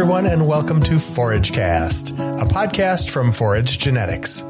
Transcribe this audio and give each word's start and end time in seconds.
everyone, 0.00 0.24
and 0.24 0.46
welcome 0.46 0.82
to 0.82 0.94
ForageCast, 0.94 2.12
a 2.40 2.46
podcast 2.46 3.10
from 3.10 3.30
Forage 3.30 3.78
Genetics. 3.78 4.42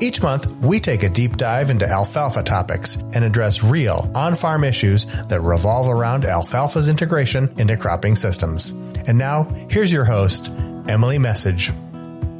Each 0.00 0.22
month, 0.22 0.46
we 0.62 0.80
take 0.80 1.02
a 1.02 1.10
deep 1.10 1.36
dive 1.36 1.68
into 1.68 1.86
alfalfa 1.86 2.42
topics 2.42 2.96
and 3.12 3.22
address 3.22 3.62
real 3.62 4.10
on 4.14 4.34
farm 4.34 4.64
issues 4.64 5.04
that 5.24 5.42
revolve 5.42 5.88
around 5.88 6.24
alfalfa's 6.24 6.88
integration 6.88 7.52
into 7.58 7.76
cropping 7.76 8.16
systems. 8.16 8.70
And 9.06 9.18
now, 9.18 9.42
here's 9.68 9.92
your 9.92 10.06
host, 10.06 10.50
Emily 10.88 11.18
Meccage. 11.18 11.70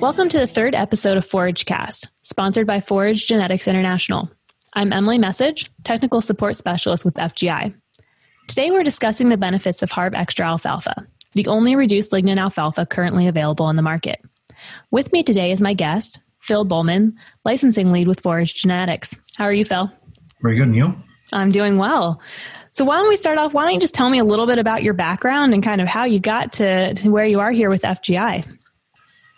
Welcome 0.00 0.30
to 0.30 0.38
the 0.38 0.46
third 0.46 0.74
episode 0.74 1.18
of 1.18 1.28
ForageCast, 1.28 2.10
sponsored 2.22 2.66
by 2.66 2.80
Forage 2.80 3.26
Genetics 3.26 3.68
International. 3.68 4.30
I'm 4.72 4.90
Emily 4.90 5.18
Meccage, 5.18 5.68
Technical 5.82 6.22
Support 6.22 6.56
Specialist 6.56 7.04
with 7.04 7.16
FGI. 7.16 7.74
Today, 8.48 8.70
we're 8.70 8.84
discussing 8.84 9.28
the 9.28 9.36
benefits 9.36 9.82
of 9.82 9.90
HarvXtra 9.90 10.46
Alfalfa 10.46 11.06
the 11.34 11.46
only 11.46 11.76
reduced 11.76 12.12
lignin 12.12 12.38
alfalfa 12.38 12.86
currently 12.86 13.26
available 13.26 13.66
on 13.66 13.76
the 13.76 13.82
market. 13.82 14.20
With 14.90 15.12
me 15.12 15.22
today 15.22 15.50
is 15.50 15.60
my 15.60 15.74
guest, 15.74 16.20
Phil 16.40 16.64
Bowman, 16.64 17.16
licensing 17.44 17.92
lead 17.92 18.08
with 18.08 18.20
Forage 18.20 18.54
Genetics. 18.54 19.14
How 19.36 19.44
are 19.44 19.52
you, 19.52 19.64
Phil? 19.64 19.90
Very 20.42 20.56
good. 20.56 20.68
And 20.68 20.76
you? 20.76 20.94
I'm 21.32 21.50
doing 21.50 21.78
well. 21.78 22.20
So, 22.70 22.84
why 22.84 22.96
don't 22.96 23.08
we 23.08 23.16
start 23.16 23.38
off? 23.38 23.54
Why 23.54 23.64
don't 23.64 23.74
you 23.74 23.80
just 23.80 23.94
tell 23.94 24.10
me 24.10 24.18
a 24.18 24.24
little 24.24 24.46
bit 24.46 24.58
about 24.58 24.82
your 24.82 24.94
background 24.94 25.54
and 25.54 25.62
kind 25.62 25.80
of 25.80 25.88
how 25.88 26.04
you 26.04 26.20
got 26.20 26.52
to, 26.54 26.92
to 26.94 27.10
where 27.10 27.24
you 27.24 27.40
are 27.40 27.50
here 27.50 27.70
with 27.70 27.82
FGI? 27.82 28.44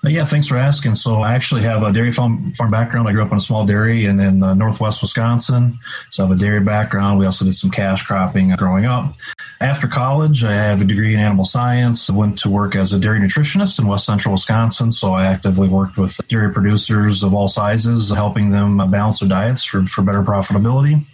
Yeah, 0.08 0.24
thanks 0.24 0.46
for 0.46 0.56
asking. 0.56 0.94
So 0.94 1.16
I 1.22 1.34
actually 1.34 1.62
have 1.62 1.82
a 1.82 1.92
dairy 1.92 2.12
farm, 2.12 2.52
farm 2.52 2.70
background. 2.70 3.08
I 3.08 3.12
grew 3.12 3.24
up 3.24 3.32
in 3.32 3.38
a 3.38 3.40
small 3.40 3.66
dairy 3.66 4.06
in, 4.06 4.20
in 4.20 4.40
uh, 4.40 4.54
northwest 4.54 5.02
Wisconsin. 5.02 5.78
So 6.10 6.24
I 6.24 6.28
have 6.28 6.36
a 6.36 6.40
dairy 6.40 6.60
background. 6.60 7.18
We 7.18 7.26
also 7.26 7.44
did 7.44 7.54
some 7.54 7.70
cash 7.70 8.04
cropping 8.06 8.54
growing 8.54 8.84
up. 8.84 9.14
After 9.60 9.88
college, 9.88 10.44
I 10.44 10.52
have 10.52 10.82
a 10.82 10.84
degree 10.84 11.14
in 11.14 11.20
animal 11.20 11.44
science. 11.44 12.08
I 12.08 12.14
went 12.14 12.38
to 12.38 12.50
work 12.50 12.76
as 12.76 12.92
a 12.92 13.00
dairy 13.00 13.20
nutritionist 13.20 13.80
in 13.80 13.88
west 13.88 14.06
central 14.06 14.32
Wisconsin. 14.32 14.92
So 14.92 15.14
I 15.14 15.26
actively 15.26 15.68
worked 15.68 15.96
with 15.96 16.20
dairy 16.28 16.52
producers 16.52 17.24
of 17.24 17.34
all 17.34 17.48
sizes, 17.48 18.10
helping 18.10 18.50
them 18.50 18.76
balance 18.90 19.20
their 19.20 19.28
diets 19.28 19.64
for, 19.64 19.82
for 19.86 20.02
better 20.02 20.22
profitability. 20.22 21.04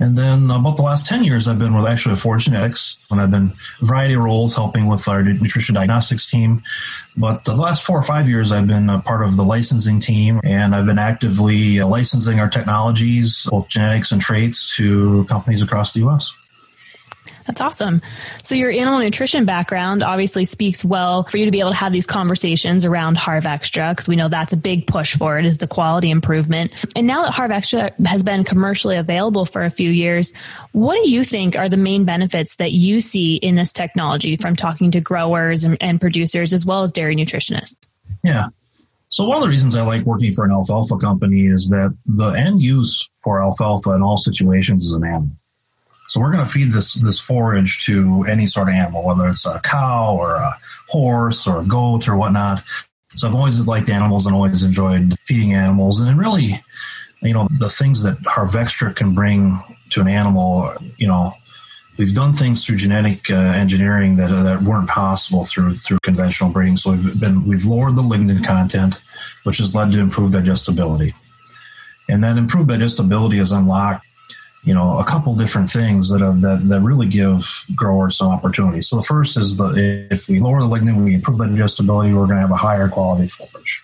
And 0.00 0.18
then 0.18 0.50
about 0.50 0.76
the 0.76 0.82
last 0.82 1.06
10 1.06 1.22
years, 1.22 1.46
I've 1.46 1.58
been 1.58 1.74
with 1.74 1.86
actually 1.86 2.16
Forage 2.16 2.46
Genetics, 2.46 2.98
and 3.10 3.20
I've 3.20 3.30
been 3.30 3.52
a 3.80 3.84
variety 3.84 4.14
of 4.14 4.22
roles 4.22 4.56
helping 4.56 4.86
with 4.86 5.06
our 5.06 5.22
nutrition 5.22 5.76
diagnostics 5.76 6.28
team. 6.28 6.62
But 7.16 7.44
the 7.44 7.54
last 7.54 7.84
four 7.84 7.98
or 7.98 8.02
five 8.02 8.28
years, 8.28 8.50
I've 8.50 8.66
been 8.66 8.90
a 8.90 9.00
part 9.00 9.22
of 9.22 9.36
the 9.36 9.44
licensing 9.44 10.00
team, 10.00 10.40
and 10.42 10.74
I've 10.74 10.86
been 10.86 10.98
actively 10.98 11.80
licensing 11.80 12.40
our 12.40 12.48
technologies, 12.48 13.46
both 13.48 13.68
genetics 13.68 14.10
and 14.10 14.20
traits, 14.20 14.76
to 14.76 15.24
companies 15.26 15.62
across 15.62 15.92
the 15.92 16.00
U.S. 16.00 16.36
That's 17.46 17.60
awesome. 17.60 18.00
So 18.42 18.54
your 18.54 18.70
animal 18.70 19.00
nutrition 19.00 19.44
background 19.44 20.02
obviously 20.02 20.46
speaks 20.46 20.84
well 20.84 21.24
for 21.24 21.36
you 21.36 21.44
to 21.44 21.50
be 21.50 21.60
able 21.60 21.72
to 21.72 21.76
have 21.76 21.92
these 21.92 22.06
conversations 22.06 22.84
around 22.86 23.18
HarvXtra 23.18 23.92
because 23.92 24.08
we 24.08 24.16
know 24.16 24.28
that's 24.28 24.52
a 24.52 24.56
big 24.56 24.86
push 24.86 25.14
for 25.16 25.38
it 25.38 25.44
is 25.44 25.58
the 25.58 25.66
quality 25.66 26.10
improvement. 26.10 26.72
And 26.96 27.06
now 27.06 27.22
that 27.22 27.34
HarvXtra 27.34 28.06
has 28.06 28.22
been 28.22 28.44
commercially 28.44 28.96
available 28.96 29.44
for 29.44 29.62
a 29.62 29.70
few 29.70 29.90
years, 29.90 30.32
what 30.72 30.94
do 31.02 31.10
you 31.10 31.22
think 31.22 31.56
are 31.56 31.68
the 31.68 31.76
main 31.76 32.04
benefits 32.04 32.56
that 32.56 32.72
you 32.72 33.00
see 33.00 33.36
in 33.36 33.56
this 33.56 33.72
technology 33.72 34.36
from 34.36 34.56
talking 34.56 34.90
to 34.92 35.00
growers 35.00 35.64
and, 35.64 35.76
and 35.82 36.00
producers 36.00 36.54
as 36.54 36.64
well 36.64 36.82
as 36.82 36.92
dairy 36.92 37.14
nutritionists? 37.14 37.76
Yeah. 38.22 38.48
So 39.08 39.24
one 39.24 39.36
of 39.36 39.42
the 39.42 39.48
reasons 39.48 39.76
I 39.76 39.82
like 39.82 40.04
working 40.04 40.32
for 40.32 40.44
an 40.44 40.50
alfalfa 40.50 40.96
company 40.96 41.46
is 41.46 41.68
that 41.68 41.96
the 42.06 42.30
end 42.30 42.62
use 42.62 43.08
for 43.22 43.42
alfalfa 43.42 43.92
in 43.92 44.02
all 44.02 44.16
situations 44.16 44.86
is 44.86 44.94
an 44.94 45.04
animal. 45.04 45.28
So 46.06 46.20
we're 46.20 46.32
going 46.32 46.44
to 46.44 46.50
feed 46.50 46.72
this 46.72 46.94
this 46.94 47.18
forage 47.18 47.84
to 47.86 48.24
any 48.28 48.46
sort 48.46 48.68
of 48.68 48.74
animal, 48.74 49.04
whether 49.04 49.28
it's 49.28 49.46
a 49.46 49.60
cow 49.64 50.14
or 50.14 50.34
a 50.34 50.52
horse 50.88 51.46
or 51.46 51.60
a 51.60 51.64
goat 51.64 52.08
or 52.08 52.16
whatnot. 52.16 52.62
So 53.16 53.28
I've 53.28 53.34
always 53.34 53.66
liked 53.66 53.88
animals 53.88 54.26
and 54.26 54.34
always 54.34 54.62
enjoyed 54.62 55.16
feeding 55.24 55.54
animals, 55.54 56.00
and 56.00 56.18
really, 56.18 56.60
you 57.22 57.32
know, 57.32 57.48
the 57.58 57.68
things 57.68 58.02
that 58.02 58.18
HarvXtra 58.20 58.94
can 58.94 59.14
bring 59.14 59.58
to 59.90 60.00
an 60.00 60.08
animal, 60.08 60.74
you 60.98 61.06
know, 61.06 61.32
we've 61.96 62.14
done 62.14 62.32
things 62.32 62.64
through 62.64 62.76
genetic 62.76 63.30
uh, 63.30 63.34
engineering 63.34 64.16
that 64.16 64.30
uh, 64.30 64.42
that 64.42 64.62
weren't 64.62 64.88
possible 64.88 65.44
through 65.44 65.74
through 65.74 65.98
conventional 66.02 66.50
breeding. 66.50 66.76
So 66.76 66.90
we've 66.90 67.18
been 67.18 67.46
we've 67.46 67.64
lowered 67.64 67.96
the 67.96 68.02
lignin 68.02 68.44
content, 68.44 69.00
which 69.44 69.58
has 69.58 69.74
led 69.74 69.92
to 69.92 70.00
improved 70.00 70.32
digestibility, 70.32 71.14
and 72.08 72.22
that 72.24 72.36
improved 72.36 72.68
digestibility 72.68 73.38
has 73.38 73.52
unlocked 73.52 74.06
you 74.64 74.74
know 74.74 74.98
a 74.98 75.04
couple 75.04 75.34
different 75.34 75.70
things 75.70 76.10
that, 76.10 76.22
are, 76.22 76.32
that 76.32 76.68
that 76.68 76.80
really 76.80 77.06
give 77.08 77.64
growers 77.74 78.16
some 78.16 78.30
opportunities. 78.30 78.88
So 78.88 78.96
the 78.96 79.02
first 79.02 79.38
is 79.38 79.56
the 79.56 80.06
if 80.10 80.28
we 80.28 80.40
lower 80.40 80.60
the 80.60 80.66
lignin, 80.66 81.04
we 81.04 81.14
improve 81.14 81.38
the 81.38 81.46
digestibility, 81.46 82.12
we're 82.12 82.26
going 82.26 82.36
to 82.36 82.40
have 82.40 82.50
a 82.50 82.56
higher 82.56 82.88
quality 82.88 83.26
forage. 83.26 83.82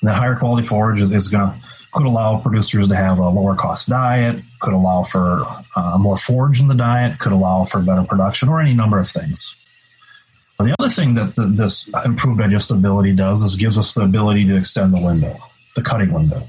And 0.00 0.08
that 0.08 0.16
higher 0.16 0.36
quality 0.36 0.66
forage 0.66 1.00
is, 1.00 1.10
is 1.10 1.28
going 1.28 1.50
to 1.50 1.56
could 1.92 2.06
allow 2.06 2.38
producers 2.38 2.88
to 2.88 2.96
have 2.96 3.18
a 3.18 3.28
lower 3.28 3.56
cost 3.56 3.88
diet, 3.88 4.42
could 4.60 4.72
allow 4.72 5.02
for 5.02 5.44
uh, 5.76 5.98
more 5.98 6.16
forage 6.16 6.60
in 6.60 6.68
the 6.68 6.74
diet, 6.74 7.18
could 7.18 7.32
allow 7.32 7.64
for 7.64 7.80
better 7.80 8.04
production, 8.04 8.48
or 8.48 8.60
any 8.60 8.74
number 8.74 8.98
of 8.98 9.08
things. 9.08 9.56
The 10.58 10.74
other 10.78 10.90
thing 10.90 11.14
that 11.14 11.36
the, 11.36 11.46
this 11.46 11.90
improved 12.04 12.38
digestibility 12.38 13.14
does 13.14 13.42
is 13.42 13.56
gives 13.56 13.78
us 13.78 13.94
the 13.94 14.02
ability 14.02 14.46
to 14.46 14.56
extend 14.56 14.94
the 14.94 15.00
window, 15.00 15.36
the 15.74 15.82
cutting 15.82 16.12
window. 16.12 16.46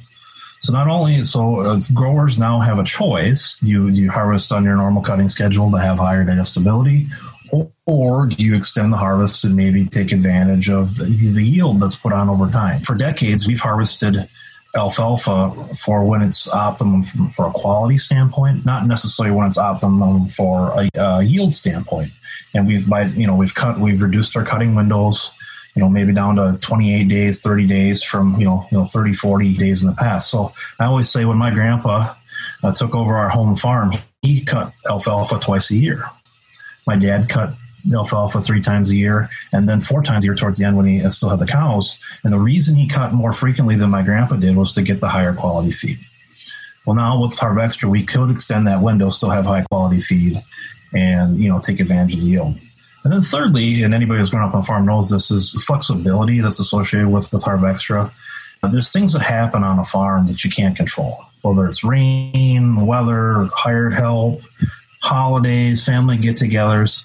So 0.62 0.74
not 0.74 0.88
only 0.88 1.24
so 1.24 1.62
uh, 1.62 1.80
growers 1.92 2.38
now 2.38 2.60
have 2.60 2.78
a 2.78 2.84
choice: 2.84 3.58
do 3.58 3.72
you, 3.72 3.88
you 3.88 4.12
harvest 4.12 4.52
on 4.52 4.64
your 4.64 4.76
normal 4.76 5.02
cutting 5.02 5.28
schedule 5.28 5.72
to 5.72 5.78
have 5.78 5.98
higher 5.98 6.24
digestibility, 6.24 7.08
or, 7.52 7.72
or 7.88 8.28
do 8.28 8.44
you 8.44 8.56
extend 8.56 8.94
the 8.94 8.98
harvest 8.98 9.44
and 9.44 9.56
maybe 9.56 9.88
take 9.88 10.12
advantage 10.12 10.70
of 10.70 10.98
the, 10.98 11.06
the 11.06 11.44
yield 11.44 11.80
that's 11.80 11.96
put 11.96 12.14
on 12.14 12.30
over 12.30 12.48
time? 12.48 12.84
For 12.84 12.94
decades, 12.94 13.48
we've 13.48 13.60
harvested 13.60 14.30
alfalfa 14.76 15.74
for 15.74 16.06
when 16.06 16.22
it's 16.22 16.48
optimum 16.48 17.02
for 17.02 17.48
a 17.48 17.52
quality 17.52 17.98
standpoint, 17.98 18.64
not 18.64 18.86
necessarily 18.86 19.36
when 19.36 19.48
it's 19.48 19.58
optimum 19.58 20.28
for 20.28 20.80
a, 20.80 20.90
a 20.94 21.24
yield 21.24 21.56
standpoint. 21.56 22.12
And 22.54 22.68
we've 22.68 22.88
by 22.88 23.06
you 23.06 23.26
know 23.26 23.36
we've 23.36 23.56
cut 23.56 23.80
we've 23.80 24.04
reduced 24.04 24.38
our 24.38 24.46
cutting 24.46 24.76
windows 24.76 25.34
you 25.76 25.82
know, 25.82 25.90
maybe 25.90 26.14
down 26.14 26.36
to 26.36 26.58
28 26.62 27.08
days, 27.08 27.42
30 27.42 27.68
days 27.68 28.04
from, 28.04 28.40
you 28.40 28.46
know, 28.46 28.68
you 28.72 28.78
know, 28.78 28.86
30, 28.86 29.14
40 29.14 29.56
days 29.56 29.84
in 29.84 29.90
the 29.90 29.96
past. 29.96 30.30
So 30.30 30.54
I 30.80 30.86
always 30.86 31.10
say 31.10 31.26
when 31.26 31.38
my 31.38 31.52
grandpa 31.52 32.14
uh, 32.64 32.74
took 32.74 32.94
over 32.94 33.16
our 33.16 33.30
home 33.30 33.56
farm, 33.56 33.94
he 34.22 34.42
cut 34.44 34.74
alfalfa 34.90 35.40
twice 35.40 35.72
a 35.72 35.76
year. 35.76 36.06
My 36.86 36.96
dad 36.96 37.30
cut 37.30 37.54
alfalfa 37.94 38.42
three 38.42 38.62
times 38.62 38.92
a 38.92 38.96
year 38.96 39.30
and 39.52 39.68
then 39.68 39.80
four 39.80 40.04
times 40.04 40.24
a 40.24 40.28
year 40.28 40.36
towards 40.36 40.58
the 40.58 40.66
end 40.66 40.78
when 40.78 40.86
he 40.86 41.10
still 41.10 41.30
had 41.30 41.40
the 41.40 41.48
cows. 41.48 42.00
And 42.24 42.34
the 42.34 42.40
reason 42.40 42.76
he 42.76 42.88
cut 42.88 43.14
more 43.14 43.34
frequently 43.34 43.76
than 43.76 43.90
my 43.90 44.04
grandpa 44.04 44.36
did 44.36 44.56
was 44.56 44.74
to 44.74 44.82
get 44.82 45.00
the 45.00 45.10
higher 45.10 45.34
quality 45.34 45.72
feed. 45.72 46.00
Well, 46.86 46.96
now 46.96 47.22
with 47.22 47.38
HarvXtra, 47.38 47.90
we 47.90 48.04
could 48.04 48.32
extend 48.32 48.68
that 48.68 48.82
window, 48.82 49.10
still 49.10 49.30
have 49.30 49.46
high 49.46 49.64
quality 49.70 50.00
feed, 50.00 50.42
and 50.94 51.38
you 51.38 51.48
know 51.48 51.60
take 51.60 51.80
advantage 51.80 52.16
of 52.16 52.22
the 52.22 52.26
yield. 52.26 52.58
And 53.04 53.12
then 53.12 53.22
thirdly, 53.22 53.82
and 53.84 53.94
anybody 53.94 54.20
who's 54.20 54.30
grown 54.30 54.48
up 54.48 54.54
on 54.54 54.60
a 54.60 54.64
farm 54.64 54.86
knows 54.86 55.10
this, 55.10 55.32
is 55.32 55.64
flexibility 55.64 56.40
that's 56.40 56.60
associated 56.60 57.10
with, 57.10 57.32
with 57.34 57.44
HarvXtra. 57.44 58.12
There's 58.72 58.92
things 58.92 59.14
that 59.14 59.24
happen 59.24 59.64
on 59.64 59.80
a 59.80 59.84
farm 59.84 60.28
that 60.28 60.44
you 60.44 60.52
can't 60.52 60.76
control, 60.76 61.26
whether 61.42 61.66
it's 61.68 61.84
rain, 61.84 62.86
weather, 62.86 63.50
hired 63.54 63.96
help, 63.96 64.42
holidays, 65.02 65.84
family 65.84 66.18
get-togethers, 66.18 67.04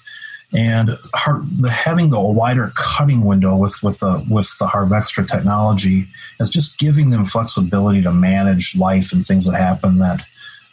and 0.53 0.89
the, 0.89 1.69
having 1.69 2.11
the 2.11 2.19
wider 2.19 2.71
cutting 2.75 3.25
window 3.25 3.55
with 3.57 3.81
with 3.83 3.99
the 3.99 4.23
with 4.29 4.49
the 4.59 4.65
HarvXtra 4.65 5.27
technology 5.27 6.07
is 6.39 6.49
just 6.49 6.77
giving 6.77 7.09
them 7.09 7.25
flexibility 7.25 8.01
to 8.03 8.13
manage 8.13 8.75
life 8.77 9.11
and 9.11 9.25
things 9.25 9.45
that 9.45 9.57
happen 9.57 9.97
that, 9.97 10.21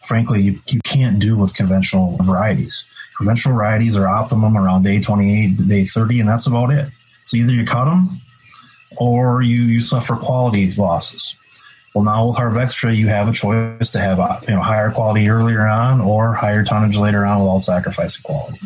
frankly, 0.05 0.43
you, 0.43 0.61
you 0.69 0.81
can't 0.85 1.19
do 1.19 1.37
with 1.37 1.57
conventional 1.57 2.19
varieties. 2.19 2.87
Conventional 3.17 3.55
varieties 3.55 3.97
are 3.97 4.09
optimum 4.09 4.57
around 4.57 4.83
day 4.83 5.01
28, 5.01 5.69
day 5.69 5.85
30, 5.85 6.21
and 6.21 6.29
that's 6.29 6.47
about 6.47 6.71
it. 6.71 6.89
So 7.25 7.37
either 7.37 7.53
you 7.53 7.65
cut 7.65 7.85
them 7.87 8.21
or 8.97 9.43
you, 9.43 9.63
you 9.63 9.81
suffer 9.81 10.17
quality 10.17 10.73
losses. 10.73 11.37
Well, 11.95 12.05
now 12.05 12.27
with 12.27 12.37
HarvXtra, 12.37 12.97
you 12.97 13.07
have 13.07 13.29
a 13.29 13.33
choice 13.33 13.91
to 13.91 14.01
have 14.01 14.19
a, 14.19 14.43
you 14.49 14.55
know 14.55 14.63
higher 14.63 14.91
quality 14.91 15.29
earlier 15.29 15.65
on 15.67 16.01
or 16.01 16.35
higher 16.35 16.65
tonnage 16.65 16.97
later 16.97 17.25
on 17.25 17.41
without 17.41 17.61
sacrificing 17.61 18.23
quality. 18.25 18.59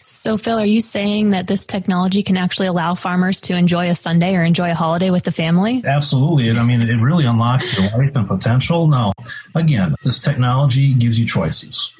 So, 0.00 0.36
Phil, 0.36 0.58
are 0.58 0.66
you 0.66 0.80
saying 0.80 1.30
that 1.30 1.46
this 1.46 1.66
technology 1.66 2.22
can 2.22 2.36
actually 2.36 2.66
allow 2.66 2.94
farmers 2.94 3.40
to 3.42 3.54
enjoy 3.54 3.90
a 3.90 3.94
Sunday 3.94 4.34
or 4.34 4.42
enjoy 4.44 4.70
a 4.70 4.74
holiday 4.74 5.10
with 5.10 5.22
the 5.22 5.30
family? 5.30 5.82
Absolutely. 5.84 6.50
I 6.50 6.64
mean, 6.64 6.82
it 6.82 7.00
really 7.00 7.26
unlocks 7.26 7.78
your 7.78 7.90
life 7.90 8.16
and 8.16 8.26
potential. 8.26 8.88
Now, 8.88 9.12
again, 9.54 9.94
this 10.02 10.18
technology 10.18 10.94
gives 10.94 11.18
you 11.18 11.26
choices. 11.26 11.94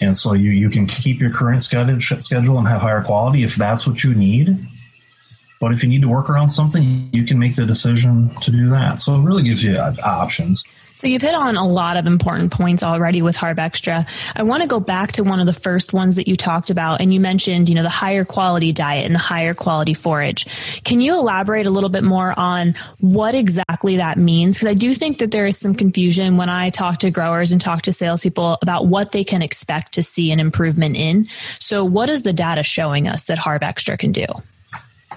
And 0.00 0.16
so 0.16 0.34
you, 0.34 0.50
you 0.50 0.68
can 0.68 0.86
keep 0.86 1.20
your 1.20 1.30
current 1.30 1.62
schedule 1.62 2.58
and 2.58 2.68
have 2.68 2.82
higher 2.82 3.02
quality 3.02 3.42
if 3.42 3.56
that's 3.56 3.86
what 3.86 4.04
you 4.04 4.14
need. 4.14 4.58
But 5.58 5.72
if 5.72 5.82
you 5.82 5.88
need 5.88 6.02
to 6.02 6.08
work 6.08 6.28
around 6.28 6.50
something, 6.50 7.08
you 7.12 7.24
can 7.24 7.38
make 7.38 7.56
the 7.56 7.64
decision 7.64 8.34
to 8.40 8.50
do 8.50 8.68
that. 8.70 8.98
So 8.98 9.14
it 9.14 9.22
really 9.22 9.42
gives 9.42 9.64
you 9.64 9.76
uh, 9.76 9.94
options. 10.04 10.64
So 10.96 11.06
you've 11.08 11.20
hit 11.20 11.34
on 11.34 11.58
a 11.58 11.68
lot 11.68 11.98
of 11.98 12.06
important 12.06 12.52
points 12.52 12.82
already 12.82 13.20
with 13.20 13.36
HarvXtra. 13.36 14.08
I 14.34 14.42
want 14.44 14.62
to 14.62 14.66
go 14.66 14.80
back 14.80 15.12
to 15.12 15.24
one 15.24 15.40
of 15.40 15.46
the 15.46 15.52
first 15.52 15.92
ones 15.92 16.16
that 16.16 16.26
you 16.26 16.36
talked 16.36 16.70
about 16.70 17.02
and 17.02 17.12
you 17.12 17.20
mentioned, 17.20 17.68
you 17.68 17.74
know, 17.74 17.82
the 17.82 17.90
higher 17.90 18.24
quality 18.24 18.72
diet 18.72 19.04
and 19.04 19.14
the 19.14 19.18
higher 19.18 19.52
quality 19.52 19.92
forage. 19.92 20.80
Can 20.84 21.02
you 21.02 21.12
elaborate 21.12 21.66
a 21.66 21.70
little 21.70 21.90
bit 21.90 22.02
more 22.02 22.32
on 22.38 22.72
what 23.00 23.34
exactly 23.34 23.98
that 23.98 24.16
means? 24.16 24.56
Because 24.56 24.70
I 24.70 24.74
do 24.74 24.94
think 24.94 25.18
that 25.18 25.32
there 25.32 25.46
is 25.46 25.58
some 25.58 25.74
confusion 25.74 26.38
when 26.38 26.48
I 26.48 26.70
talk 26.70 27.00
to 27.00 27.10
growers 27.10 27.52
and 27.52 27.60
talk 27.60 27.82
to 27.82 27.92
salespeople 27.92 28.56
about 28.62 28.86
what 28.86 29.12
they 29.12 29.22
can 29.22 29.42
expect 29.42 29.92
to 29.92 30.02
see 30.02 30.32
an 30.32 30.40
improvement 30.40 30.96
in. 30.96 31.26
So 31.60 31.84
what 31.84 32.08
is 32.08 32.22
the 32.22 32.32
data 32.32 32.62
showing 32.62 33.06
us 33.06 33.26
that 33.26 33.36
HarvXtra 33.36 33.98
can 33.98 34.12
do? 34.12 34.24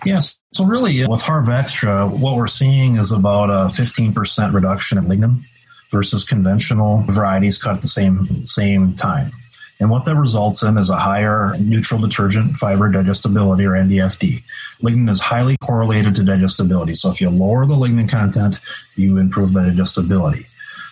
Yes. 0.03 0.37
So 0.51 0.65
really 0.65 1.07
with 1.07 1.21
HarvXtra, 1.21 2.19
what 2.19 2.35
we're 2.35 2.47
seeing 2.47 2.97
is 2.97 3.13
about 3.13 3.49
a 3.49 3.67
15% 3.67 4.53
reduction 4.53 4.97
in 4.97 5.05
lignin 5.05 5.45
versus 5.91 6.23
conventional 6.23 7.03
varieties 7.03 7.61
cut 7.61 7.75
at 7.75 7.81
the 7.81 7.87
same 7.87 8.45
same 8.45 8.93
time. 8.93 9.31
And 9.79 9.89
what 9.89 10.03
that 10.05 10.15
results 10.15 10.61
in 10.61 10.77
is 10.77 10.89
a 10.89 10.97
higher 10.97 11.55
neutral 11.57 12.01
detergent 12.01 12.57
fiber 12.57 12.89
digestibility 12.89 13.65
or 13.65 13.71
NDFD. 13.71 14.43
Lignin 14.81 15.09
is 15.09 15.21
highly 15.21 15.55
correlated 15.57 16.15
to 16.15 16.23
digestibility. 16.23 16.93
So 16.93 17.09
if 17.09 17.21
you 17.21 17.29
lower 17.29 17.65
the 17.65 17.75
lignin 17.75 18.09
content, 18.09 18.59
you 18.95 19.17
improve 19.17 19.53
the 19.53 19.61
digestibility. 19.61 20.47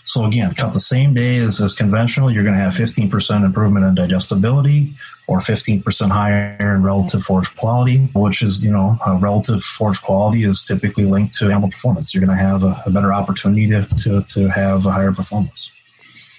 So 0.05 0.23
again, 0.23 0.53
cut 0.53 0.71
the 0.71 0.79
same 0.79 1.13
day 1.13 1.37
as, 1.39 1.59
as 1.59 1.73
conventional, 1.73 2.31
you're 2.31 2.45
going 2.45 2.55
to 2.55 2.61
have 2.61 2.71
15% 2.71 3.43
improvement 3.43 3.85
in 3.85 3.95
digestibility 3.95 4.93
or 5.27 5.39
15% 5.39 6.09
higher 6.09 6.57
in 6.59 6.81
relative 6.81 7.21
forage 7.21 7.53
quality, 7.57 7.97
which 8.15 8.41
is, 8.41 8.63
you 8.63 8.71
know, 8.71 8.97
relative 9.19 9.61
forage 9.61 10.01
quality 10.01 10.43
is 10.43 10.63
typically 10.63 11.05
linked 11.05 11.37
to 11.37 11.45
animal 11.45 11.69
performance. 11.69 12.15
You're 12.15 12.25
going 12.25 12.37
to 12.37 12.43
have 12.43 12.63
a, 12.63 12.81
a 12.85 12.89
better 12.89 13.13
opportunity 13.13 13.67
to, 13.69 13.85
to, 14.03 14.23
to 14.23 14.47
have 14.47 14.85
a 14.85 14.91
higher 14.91 15.11
performance. 15.11 15.73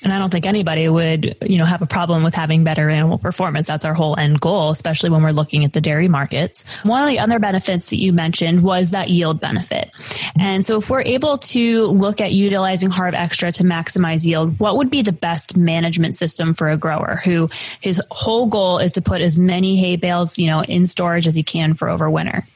And 0.03 0.13
I 0.13 0.19
don't 0.19 0.31
think 0.31 0.47
anybody 0.47 0.89
would, 0.89 1.37
you 1.43 1.59
know, 1.59 1.65
have 1.65 1.83
a 1.83 1.87
problem 1.87 2.23
with 2.23 2.35
having 2.35 2.63
better 2.63 2.89
animal 2.89 3.19
performance. 3.19 3.67
That's 3.67 3.85
our 3.85 3.95
whole 3.95 4.17
end 4.17 4.41
goal, 4.41 4.71
especially 4.71 5.11
when 5.11 5.23
we're 5.23 5.33
looking 5.33 5.65
at 5.65 5.73
the 5.73 5.81
dairy 5.81 6.09
markets. 6.09 6.65
One 6.85 7.03
of 7.03 7.09
the 7.09 7.19
other 7.19 7.39
benefits 7.39 7.91
that 7.91 7.99
you 7.99 8.13
mentioned 8.13 8.63
was 8.63 8.93
that 8.93 9.11
yield 9.11 9.41
benefit. 9.41 9.91
And 10.39 10.65
so 10.65 10.79
if 10.79 10.89
we're 10.89 11.03
able 11.03 11.39
to 11.39 11.87
look 11.87 12.21
at 12.21 12.33
utilizing 12.33 12.91
HarvXtra 12.91 13.55
to 13.55 13.65
maximize 13.65 14.25
yield, 14.25 14.59
what 14.61 14.77
would 14.77 14.91
be 14.91 15.03
the 15.03 15.13
best 15.13 15.57
management 15.57 16.15
system 16.15 16.55
for 16.55 16.71
a 16.71 16.77
grower 16.77 17.21
who 17.25 17.51
his 17.81 18.01
whole 18.11 18.47
goal 18.47 18.79
is 18.79 18.93
to 18.93 19.03
put 19.03 19.21
as 19.21 19.37
many 19.37 19.77
hay 19.77 19.97
bales, 19.97 20.39
you 20.39 20.47
know, 20.47 20.63
in 20.63 20.87
storage 20.87 21.27
as 21.27 21.35
he 21.35 21.43
can 21.43 21.75
for 21.75 21.89
over 21.89 22.09
winter? 22.09 22.47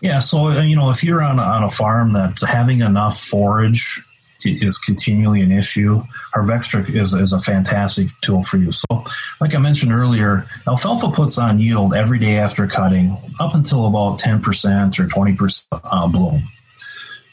Yeah, 0.00 0.18
so 0.18 0.60
you 0.60 0.76
know, 0.76 0.90
if 0.90 1.02
you're 1.02 1.22
on 1.22 1.38
a, 1.38 1.42
on 1.42 1.64
a 1.64 1.70
farm 1.70 2.12
that's 2.12 2.44
having 2.44 2.80
enough 2.80 3.18
forage 3.18 4.05
is 4.54 4.78
continually 4.78 5.40
an 5.40 5.52
issue. 5.52 6.02
HarvXtra 6.34 6.94
is, 6.94 7.12
is 7.12 7.32
a 7.32 7.38
fantastic 7.38 8.08
tool 8.20 8.42
for 8.42 8.56
you. 8.56 8.72
So, 8.72 9.04
like 9.40 9.54
I 9.54 9.58
mentioned 9.58 9.92
earlier, 9.92 10.46
alfalfa 10.66 11.10
puts 11.10 11.38
on 11.38 11.58
yield 11.58 11.94
every 11.94 12.18
day 12.18 12.38
after 12.38 12.66
cutting 12.66 13.16
up 13.40 13.54
until 13.54 13.86
about 13.86 14.18
10% 14.18 14.98
or 14.98 15.04
20% 15.04 15.66
uh, 15.72 16.08
bloom. 16.08 16.42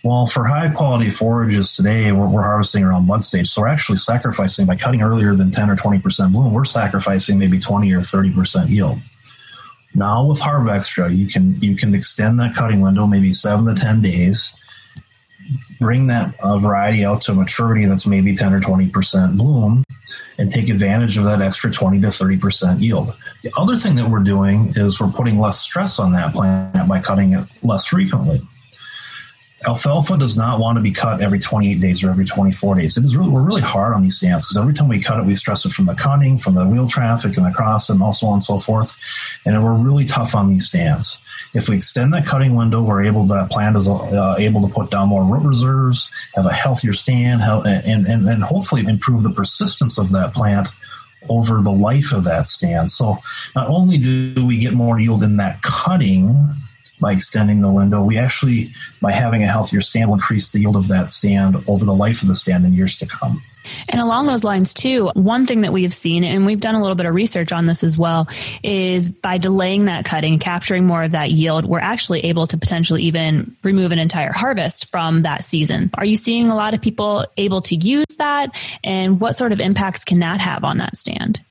Well, 0.03 0.25
for 0.25 0.45
high 0.45 0.69
quality 0.69 1.09
forages 1.09 1.71
today, 1.73 2.11
we're, 2.11 2.27
we're, 2.27 2.41
harvesting 2.43 2.83
around 2.83 3.07
bud 3.07 3.23
stage. 3.23 3.47
So 3.47 3.61
we're 3.61 3.69
actually 3.69 3.97
sacrificing 3.97 4.65
by 4.65 4.75
cutting 4.75 5.01
earlier 5.01 5.33
than 5.33 5.49
10 5.49 5.69
or 5.69 5.77
20% 5.77 6.33
bloom, 6.33 6.53
we're 6.53 6.65
sacrificing 6.65 7.39
maybe 7.39 7.57
20 7.57 7.91
or 7.93 7.99
30% 7.99 8.69
yield. 8.69 8.99
Now 9.95 10.25
with 10.25 10.41
HarvXtra, 10.41 11.15
you 11.15 11.27
can 11.27 11.61
you 11.61 11.75
can 11.75 11.93
extend 11.93 12.39
that 12.39 12.55
cutting 12.55 12.81
window 12.81 13.05
maybe 13.05 13.31
seven 13.31 13.65
to 13.65 13.79
10 13.79 14.01
days 14.01 14.53
bring 15.83 16.07
that 16.07 16.33
uh, 16.39 16.57
variety 16.57 17.03
out 17.03 17.21
to 17.23 17.33
maturity 17.33 17.85
that's 17.85 18.07
maybe 18.07 18.33
10 18.33 18.53
or 18.53 18.61
20% 18.61 19.37
bloom 19.37 19.83
and 20.37 20.49
take 20.49 20.69
advantage 20.69 21.17
of 21.17 21.25
that 21.25 21.41
extra 21.41 21.69
20 21.69 21.99
to 21.99 22.07
30% 22.07 22.79
yield. 22.79 23.13
The 23.43 23.51
other 23.57 23.75
thing 23.75 23.95
that 23.95 24.09
we're 24.09 24.23
doing 24.23 24.71
is 24.77 24.99
we're 24.99 25.11
putting 25.11 25.39
less 25.39 25.59
stress 25.59 25.99
on 25.99 26.13
that 26.13 26.33
plant 26.33 26.87
by 26.87 27.01
cutting 27.01 27.33
it 27.33 27.45
less 27.63 27.85
frequently. 27.85 28.41
Alfalfa 29.67 30.17
does 30.17 30.37
not 30.37 30.59
want 30.59 30.77
to 30.77 30.81
be 30.81 30.91
cut 30.91 31.21
every 31.21 31.39
28 31.39 31.79
days 31.79 32.03
or 32.03 32.09
every 32.09 32.25
24 32.25 32.75
days. 32.75 32.97
It 32.97 33.03
is 33.05 33.15
really, 33.15 33.29
we're 33.29 33.41
really 33.41 33.61
hard 33.61 33.93
on 33.93 34.01
these 34.01 34.17
stands 34.17 34.45
because 34.45 34.57
every 34.57 34.73
time 34.73 34.87
we 34.87 35.01
cut 35.01 35.19
it, 35.19 35.25
we 35.25 35.35
stress 35.35 35.65
it 35.65 35.71
from 35.71 35.85
the 35.85 35.95
cutting, 35.95 36.37
from 36.37 36.55
the 36.55 36.67
wheel 36.67 36.87
traffic 36.87 37.37
and 37.37 37.45
the 37.45 37.51
cross 37.51 37.89
and 37.89 38.01
also 38.01 38.27
on 38.27 38.33
and 38.33 38.43
so 38.43 38.59
forth. 38.59 38.97
And 39.45 39.61
we're 39.63 39.75
really 39.75 40.05
tough 40.05 40.35
on 40.35 40.49
these 40.49 40.67
stands. 40.67 41.19
If 41.53 41.69
we 41.69 41.77
extend 41.77 42.13
that 42.13 42.25
cutting 42.25 42.55
window, 42.55 42.81
we're 42.81 43.03
able 43.03 43.27
to, 43.27 43.47
plant 43.51 43.77
is 43.77 43.87
uh, 43.87 44.35
able 44.37 44.67
to 44.67 44.73
put 44.73 44.89
down 44.89 45.09
more 45.09 45.23
root 45.23 45.45
reserves, 45.45 46.11
have 46.35 46.45
a 46.45 46.53
healthier 46.53 46.93
stand, 46.93 47.41
and, 47.41 48.07
and, 48.07 48.27
and 48.27 48.43
hopefully 48.43 48.85
improve 48.85 49.23
the 49.23 49.31
persistence 49.31 49.97
of 49.97 50.11
that 50.11 50.33
plant 50.33 50.67
over 51.29 51.61
the 51.61 51.71
life 51.71 52.11
of 52.11 52.23
that 52.25 52.47
stand. 52.47 52.91
So 52.91 53.17
not 53.55 53.69
only 53.69 53.97
do 53.97 54.45
we 54.45 54.57
get 54.57 54.73
more 54.73 54.99
yield 54.99 55.23
in 55.23 55.37
that 55.37 55.61
cutting, 55.61 56.53
by 57.03 57.11
extending 57.11 57.61
the 57.61 57.71
window. 57.71 58.01
We 58.01 58.17
actually, 58.17 58.73
by 59.01 59.11
having 59.11 59.43
a 59.43 59.47
healthier 59.47 59.81
stand, 59.81 60.09
will 60.09 60.15
increase 60.15 60.51
the 60.51 60.61
yield 60.61 60.75
of 60.75 60.87
that 60.87 61.11
stand 61.11 61.57
over 61.67 61.85
the 61.85 61.93
life 61.93 62.23
of 62.23 62.29
the 62.29 62.35
stand 62.35 62.65
in 62.65 62.73
years 62.73 62.95
to 62.97 63.05
come. 63.05 63.43
And 63.89 64.01
along 64.01 64.27
those 64.27 64.43
lines, 64.43 64.73
too, 64.73 65.09
one 65.13 65.45
thing 65.45 65.61
that 65.61 65.71
we 65.71 65.83
have 65.83 65.93
seen, 65.93 66.23
and 66.23 66.45
we've 66.45 66.59
done 66.59 66.75
a 66.75 66.81
little 66.81 66.95
bit 66.95 67.05
of 67.05 67.13
research 67.15 67.51
on 67.51 67.65
this 67.65 67.83
as 67.83 67.97
well, 67.97 68.27
is 68.61 69.09
by 69.09 69.37
delaying 69.37 69.85
that 69.85 70.05
cutting, 70.05 70.39
capturing 70.39 70.85
more 70.85 71.03
of 71.03 71.11
that 71.11 71.31
yield, 71.31 71.65
we're 71.65 71.79
actually 71.79 72.21
able 72.25 72.47
to 72.47 72.57
potentially 72.57 73.03
even 73.03 73.55
remove 73.63 73.91
an 73.91 73.99
entire 73.99 74.33
harvest 74.33 74.89
from 74.91 75.21
that 75.21 75.43
season. 75.43 75.89
Are 75.93 76.05
you 76.05 76.15
seeing 76.15 76.49
a 76.49 76.55
lot 76.55 76.73
of 76.73 76.81
people 76.81 77.25
able 77.37 77.61
to 77.63 77.75
use 77.75 78.05
that? 78.17 78.53
And 78.83 79.19
what 79.21 79.35
sort 79.35 79.53
of 79.53 79.59
impacts 79.59 80.03
can 80.03 80.19
that 80.19 80.41
have 80.41 80.63
on 80.63 80.77
that 80.79 80.97
stand? 80.97 81.41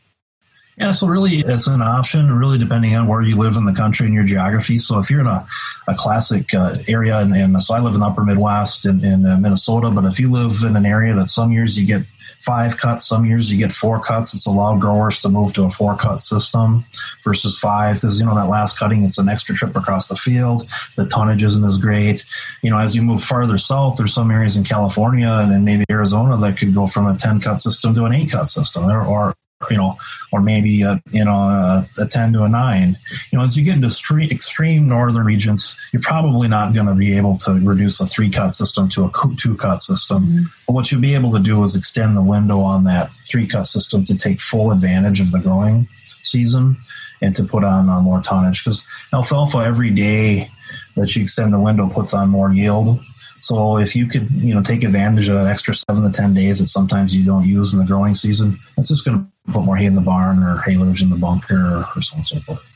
Yeah, 0.79 0.93
so 0.93 1.07
really 1.07 1.41
it's 1.41 1.67
an 1.67 1.83
option, 1.83 2.33
really 2.33 2.59
depending 2.59 2.97
on 2.97 3.07
where 3.07 3.21
you 3.21 3.37
live 3.37 3.57
in 3.57 3.67
the 3.67 3.75
country 3.75 4.07
and 4.07 4.15
your 4.15 4.25
geography. 4.25 4.79
So 4.79 4.99
if 4.99 5.11
you're 5.11 5.21
in 5.21 5.27
a, 5.27 5.47
a 5.87 5.95
classic 5.95 6.55
uh, 6.55 6.79
area, 6.89 7.19
and, 7.19 7.37
and, 7.37 7.63
so 7.63 7.75
I 7.75 7.81
live 7.81 7.93
in 7.95 8.01
the 8.01 8.07
upper 8.07 8.25
Midwest 8.25 8.87
in, 8.87 9.05
in 9.05 9.27
uh, 9.27 9.37
Minnesota, 9.37 9.91
but 9.91 10.07
if 10.07 10.19
you 10.19 10.33
live 10.33 10.65
in 10.65 10.75
an 10.75 10.87
area 10.87 11.15
that 11.15 11.27
some 11.27 11.53
years 11.53 11.79
you 11.79 11.87
get 11.87 12.07
five 12.39 12.79
cuts, 12.79 13.07
some 13.07 13.27
years 13.27 13.53
you 13.53 13.59
get 13.59 13.71
four 13.71 14.01
cuts, 14.01 14.33
it's 14.33 14.47
allowed 14.47 14.81
growers 14.81 15.21
to 15.21 15.29
move 15.29 15.53
to 15.53 15.65
a 15.65 15.69
four 15.69 15.95
cut 15.95 16.21
system 16.21 16.87
versus 17.23 17.59
five 17.59 17.97
because, 18.01 18.19
you 18.19 18.25
know, 18.25 18.35
that 18.35 18.49
last 18.49 18.79
cutting, 18.79 19.05
it's 19.05 19.19
an 19.19 19.29
extra 19.29 19.55
trip 19.55 19.77
across 19.77 20.09
the 20.09 20.17
field. 20.17 20.67
The 20.97 21.07
tonnage 21.07 21.43
isn't 21.43 21.65
as 21.65 21.77
great. 21.77 22.25
You 22.63 22.71
know, 22.71 22.79
as 22.79 22.97
you 22.97 23.03
move 23.03 23.23
farther 23.23 23.59
south, 23.59 23.99
there's 23.99 24.15
some 24.15 24.31
areas 24.31 24.57
in 24.57 24.65
California 24.65 25.29
and 25.29 25.67
maybe 25.67 25.85
Arizona 25.91 26.39
that 26.39 26.57
could 26.57 26.75
go 26.75 26.87
from 26.87 27.07
a 27.07 27.17
10 27.17 27.41
cut 27.41 27.61
system 27.61 27.95
to 27.95 28.07
an 28.07 28.15
eight 28.15 28.31
cut 28.31 28.49
system 28.49 28.85
or, 28.85 29.05
or 29.05 29.35
you 29.71 29.77
know, 29.77 29.97
or 30.33 30.41
maybe 30.41 30.83
a, 30.83 31.03
you 31.11 31.25
know 31.25 31.33
a, 31.33 31.89
a, 31.99 32.07
ten 32.07 32.33
to 32.33 32.45
a 32.45 32.49
nine. 32.49 32.97
You 33.31 33.39
know, 33.39 33.45
as 33.45 33.57
you 33.57 33.65
get 33.65 33.77
into 33.77 33.89
extreme, 33.89 34.31
extreme 34.31 34.89
northern 34.89 35.25
regions, 35.25 35.77
you're 35.93 36.03
probably 36.03 36.49
not 36.49 36.75
going 36.75 36.87
to 36.87 36.95
be 36.95 37.17
able 37.17 37.37
to 37.39 37.55
reduce 37.55 38.01
a 38.01 38.07
three 38.07 38.31
cut 38.31 38.51
system 38.51 38.89
to 38.91 39.05
a 39.05 39.11
two 39.37 39.57
cut 39.57 39.81
system. 39.81 40.25
Mm-hmm. 40.25 40.43
But 40.67 40.73
what 40.73 40.93
you'll 40.93 41.01
be 41.01 41.15
able 41.15 41.33
to 41.33 41.39
do 41.39 41.63
is 41.65 41.77
extend 41.77 42.17
the 42.17 42.23
window 42.23 42.61
on 42.61 42.85
that 42.85 43.11
three 43.29 43.47
cut 43.47 43.67
system 43.67 44.05
to 44.05 44.17
take 44.17 44.41
full 44.41 44.71
advantage 44.71 45.21
of 45.21 45.33
the 45.33 45.41
growing 45.41 45.89
season 46.23 46.77
and 47.21 47.35
to 47.37 47.45
put 47.45 47.65
on, 47.65 47.89
on 47.89 48.05
more 48.05 48.23
tonnage 48.23 48.65
because 48.65 48.87
alfalfa 49.13 49.59
every 49.59 49.91
day 49.91 50.51
that 50.97 51.15
you 51.15 51.23
extend 51.23 51.53
the 51.53 51.61
window 51.61 51.89
puts 51.89 52.13
on 52.13 52.29
more 52.29 52.53
yield 52.53 53.01
so 53.43 53.77
if 53.77 53.97
you 53.97 54.07
could, 54.07 54.31
you 54.31 54.55
know, 54.55 54.63
take 54.63 54.85
advantage 54.85 55.29
of 55.29 55.35
that 55.35 55.49
extra 55.49 55.75
seven 55.75 56.05
to 56.05 56.13
ten 56.13 56.33
days 56.33 56.61
that 56.61 56.67
sometimes 56.67 57.15
you 57.15 57.25
don't 57.25 57.45
use 57.45 57.75
in 57.75 57.81
the 57.81 57.87
growing 57.87 58.15
season, 58.15 58.57
that's 58.77 58.87
just 58.87 59.05
going 59.05 59.19
to 59.19 59.53
put 59.53 59.65
more 59.65 59.77
hay 59.77 59.87
in 59.87 59.97
the 59.97 60.01
barn 60.01 60.45
or 60.45 60.59
haylage 60.59 61.03
in 61.03 61.11
the 61.11 61.17
bunker 61.17 61.57
or, 61.57 61.85
or 61.97 62.03
so 62.03 62.15
on 62.15 62.19
and 62.19 62.27
so 62.27 62.39
forth. 62.39 62.69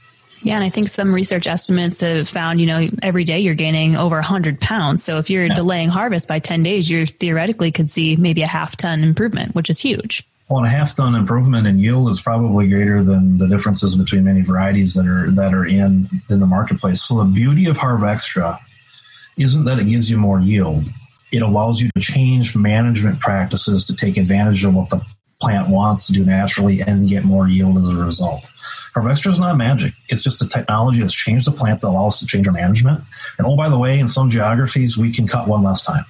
Yeah, 0.43 0.55
and 0.55 0.65
I 0.65 0.69
think 0.69 0.89
some 0.89 1.15
research 1.15 1.47
estimates 1.47 2.01
have 2.01 2.29
found, 2.29 2.61
you 2.61 2.67
know, 2.67 2.89
every 3.01 3.23
day 3.23 3.39
you're 3.39 3.55
gaining 3.55 3.97
over 3.97 4.17
100 4.17 4.61
pounds. 4.61 5.05
So 5.05 5.19
if 5.19 5.31
you're 5.31 5.47
yeah. 5.47 5.55
delaying 5.55 5.89
harvest 5.89 6.27
by 6.27 6.41
10 6.41 6.65
days, 6.65 6.91
you 6.91 7.07
theoretically 7.07 7.71
could 7.71 7.89
see 7.89 8.17
maybe 8.17 8.43
a 8.43 8.49
half 8.49 8.77
ton 8.77 9.05
improvement, 9.05 9.55
which 9.55 9.71
is 9.71 9.79
huge. 9.79 10.25
Well, 10.49 10.65
a 10.65 10.69
half 10.69 10.97
ton 10.97 11.15
improvement 11.15 11.69
in 11.69 11.79
yield 11.79 12.09
is 12.09 12.21
probably 12.21 12.69
greater 12.69 13.05
than 13.05 13.39
the 13.39 13.47
differences 13.47 13.95
between 13.95 14.25
many 14.25 14.43
varieties 14.43 14.95
that 14.95 15.07
are 15.07 15.31
that 15.33 15.55
are 15.55 15.65
in 15.65 16.09
in 16.29 16.41
the 16.41 16.47
marketplace. 16.47 17.03
So 17.03 17.19
the 17.19 17.25
beauty 17.25 17.67
of 17.67 17.79
HarvXtra 17.79 18.59
isn't 19.37 19.65
that 19.65 19.79
it 19.79 19.85
gives 19.85 20.11
you 20.11 20.17
more 20.17 20.41
yield. 20.41 20.85
It 21.33 21.43
allows 21.43 21.81
you 21.81 21.91
to 21.95 22.01
change 22.01 22.57
management 22.57 23.21
practices 23.21 23.87
to 23.89 23.97
take 23.97 24.17
advantage 24.17 24.65
of 24.65 24.75
what 24.75 24.91
the 24.91 25.05
plant 25.41 25.69
wants 25.69 26.07
to 26.07 26.13
do 26.13 26.25
naturally 26.25 26.81
and 26.81 27.09
get 27.09 27.25
more 27.25 27.49
yield 27.49 27.77
as 27.79 27.89
a 27.89 27.97
result. 27.97 28.49
Harv 28.95 29.11
is 29.11 29.41
not 29.41 29.57
magic. 29.59 29.93
It's 30.09 30.23
just 30.23 30.41
a 30.41 30.49
technology 30.49 31.01
that's 31.01 31.13
changed 31.13 31.47
the 31.47 31.53
plant 31.53 31.83
that 31.83 31.89
allows 31.89 32.15
us 32.15 32.21
to 32.21 32.27
change 32.27 32.47
our 32.49 32.55
management. 32.55 33.05
And 33.37 33.47
oh, 33.47 33.55
by 33.55 33.69
the 33.69 33.79
way, 33.79 33.99
in 33.99 34.09
some 34.09 34.31
geographies, 34.31 34.97
we 34.97 35.13
can 35.13 35.29
cut 35.29 35.47
one 35.47 35.63
less 35.63 35.83
time. 35.83 36.07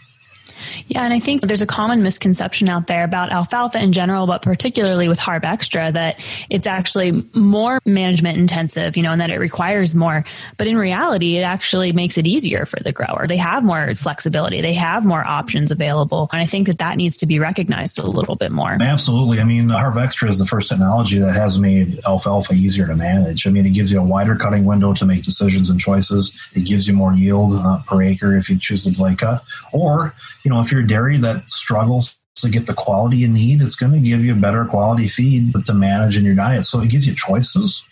Yeah, 0.88 1.04
and 1.04 1.12
I 1.12 1.20
think 1.20 1.42
there's 1.42 1.62
a 1.62 1.66
common 1.66 2.02
misconception 2.02 2.68
out 2.68 2.86
there 2.86 3.04
about 3.04 3.32
alfalfa 3.32 3.78
in 3.78 3.92
general, 3.92 4.26
but 4.26 4.42
particularly 4.42 5.08
with 5.08 5.18
HarvXtra, 5.18 5.92
that 5.92 6.20
it's 6.50 6.66
actually 6.66 7.24
more 7.34 7.80
management 7.84 8.38
intensive, 8.38 8.96
you 8.96 9.02
know, 9.02 9.12
and 9.12 9.20
that 9.20 9.30
it 9.30 9.38
requires 9.38 9.94
more. 9.94 10.24
But 10.58 10.66
in 10.66 10.76
reality, 10.76 11.36
it 11.36 11.42
actually 11.42 11.92
makes 11.92 12.18
it 12.18 12.26
easier 12.26 12.66
for 12.66 12.80
the 12.82 12.92
grower. 12.92 13.26
They 13.26 13.36
have 13.36 13.64
more 13.64 13.94
flexibility, 13.94 14.60
they 14.60 14.74
have 14.74 15.04
more 15.04 15.24
options 15.24 15.70
available. 15.70 16.28
And 16.32 16.40
I 16.40 16.46
think 16.46 16.66
that 16.66 16.78
that 16.78 16.96
needs 16.96 17.16
to 17.18 17.26
be 17.26 17.38
recognized 17.38 17.98
a 17.98 18.06
little 18.06 18.36
bit 18.36 18.52
more. 18.52 18.76
Absolutely. 18.80 19.40
I 19.40 19.44
mean, 19.44 19.68
HarvXtra 19.68 20.28
is 20.28 20.38
the 20.38 20.44
first 20.44 20.68
technology 20.68 21.18
that 21.18 21.34
has 21.34 21.58
made 21.58 22.00
alfalfa 22.06 22.54
easier 22.54 22.86
to 22.86 22.96
manage. 22.96 23.46
I 23.46 23.50
mean, 23.50 23.66
it 23.66 23.70
gives 23.70 23.90
you 23.90 24.00
a 24.00 24.04
wider 24.04 24.36
cutting 24.36 24.64
window 24.64 24.94
to 24.94 25.06
make 25.06 25.22
decisions 25.22 25.70
and 25.70 25.80
choices. 25.80 26.38
It 26.54 26.64
gives 26.64 26.86
you 26.86 26.94
more 26.94 27.12
yield 27.12 27.54
uh, 27.54 27.78
per 27.86 28.02
acre 28.02 28.36
if 28.36 28.48
you 28.50 28.58
choose 28.58 28.84
to 28.84 28.96
blade 28.96 29.18
cut. 29.18 29.42
Or, 29.72 30.14
you 30.46 30.50
know, 30.50 30.60
if 30.60 30.70
you're 30.70 30.82
a 30.82 30.86
dairy 30.86 31.18
that 31.18 31.50
struggles 31.50 32.16
to 32.36 32.48
get 32.48 32.66
the 32.66 32.72
quality 32.72 33.16
you 33.16 33.26
need, 33.26 33.60
it's 33.60 33.74
going 33.74 33.92
to 33.92 33.98
give 33.98 34.24
you 34.24 34.32
a 34.32 34.36
better 34.36 34.64
quality 34.64 35.08
feed 35.08 35.52
to 35.66 35.74
manage 35.74 36.16
in 36.16 36.24
your 36.24 36.36
diet. 36.36 36.62
So 36.64 36.80
it 36.80 36.88
gives 36.88 37.04
you 37.04 37.16
choices 37.16 37.82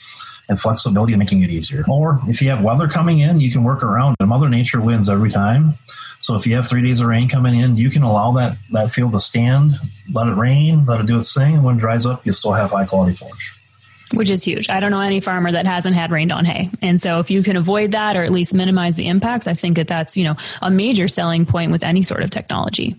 and 0.49 0.57
flexibility, 0.61 1.17
making 1.17 1.43
it 1.43 1.51
easier. 1.51 1.85
Or 1.89 2.21
if 2.29 2.41
you 2.41 2.51
have 2.51 2.63
weather 2.63 2.87
coming 2.87 3.19
in, 3.19 3.41
you 3.41 3.51
can 3.51 3.65
work 3.65 3.83
around 3.83 4.15
it. 4.21 4.25
Mother 4.25 4.49
Nature 4.49 4.81
wins 4.81 5.09
every 5.09 5.31
time. 5.31 5.75
So 6.21 6.37
if 6.37 6.47
you 6.47 6.55
have 6.55 6.69
three 6.69 6.83
days 6.83 7.01
of 7.01 7.09
rain 7.09 7.29
coming 7.29 7.59
in, 7.59 7.77
you 7.77 7.91
can 7.91 8.05
allow 8.05 8.31
that, 8.35 8.57
that 8.71 8.89
field 8.89 9.11
to 9.13 9.21
stand, 9.21 9.73
let 10.13 10.29
it 10.29 10.37
rain, 10.37 10.87
let 10.87 11.01
it 11.01 11.07
do 11.07 11.19
its 11.19 11.35
thing. 11.35 11.57
And 11.57 11.65
when 11.65 11.75
it 11.79 11.81
dries 11.81 12.07
up, 12.07 12.25
you 12.25 12.31
still 12.31 12.53
have 12.53 12.71
high 12.71 12.87
quality 12.87 13.17
forage 13.17 13.64
which 14.13 14.31
is 14.31 14.45
huge. 14.45 14.71
I 14.71 14.81
don't 14.81 14.91
know 14.91 15.01
any 15.01 15.21
farmer 15.21 15.51
that 15.51 15.67
hasn't 15.67 15.97
had 15.97 16.11
rained 16.11 16.33
on 16.33 16.45
hay. 16.45 16.71
And 16.83 17.01
so 17.01 17.21
if 17.21 17.31
you 17.31 17.43
can 17.43 17.57
avoid 17.57 17.93
that 17.93 18.17
or 18.17 18.23
at 18.23 18.31
least 18.31 18.55
minimize 18.55 18.97
the 18.97 19.07
impacts, 19.07 19.47
I 19.47 19.55
think 19.55 19.77
that 19.77 19.89
that's, 19.89 20.17
you 20.17 20.25
know, 20.25 20.37
a 20.61 20.71
major 20.71 21.09
selling 21.09 21.47
point 21.47 21.73
with 21.73 21.83
any 21.83 22.03
sort 22.03 22.23
of 22.23 22.31
technology. 22.31 22.97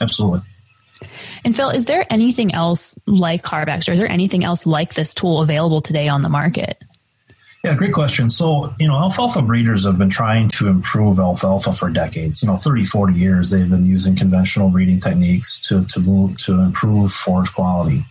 Absolutely. 0.00 0.40
And 1.44 1.54
Phil, 1.54 1.70
is 1.70 1.86
there 1.86 2.04
anything 2.10 2.54
else 2.54 2.98
like 3.06 3.44
Harv 3.44 3.68
or 3.68 3.92
Is 3.92 3.98
there 3.98 4.10
anything 4.10 4.44
else 4.44 4.66
like 4.66 4.94
this 4.94 5.14
tool 5.14 5.42
available 5.42 5.80
today 5.80 6.08
on 6.08 6.22
the 6.22 6.28
market? 6.28 6.80
Yeah, 7.64 7.76
great 7.76 7.92
question. 7.92 8.28
So, 8.28 8.74
you 8.80 8.88
know, 8.88 8.96
alfalfa 8.96 9.40
breeders 9.42 9.84
have 9.84 9.96
been 9.96 10.10
trying 10.10 10.48
to 10.48 10.66
improve 10.66 11.20
alfalfa 11.20 11.72
for 11.72 11.90
decades. 11.90 12.42
You 12.42 12.48
know, 12.48 12.56
30, 12.56 12.82
40 12.84 13.14
years 13.14 13.50
they've 13.50 13.70
been 13.70 13.86
using 13.86 14.16
conventional 14.16 14.68
breeding 14.68 14.98
techniques 14.98 15.60
to, 15.68 15.84
to 15.86 16.00
move 16.00 16.36
to 16.38 16.60
improve 16.60 17.12
forage 17.12 17.52
quality. 17.54 18.04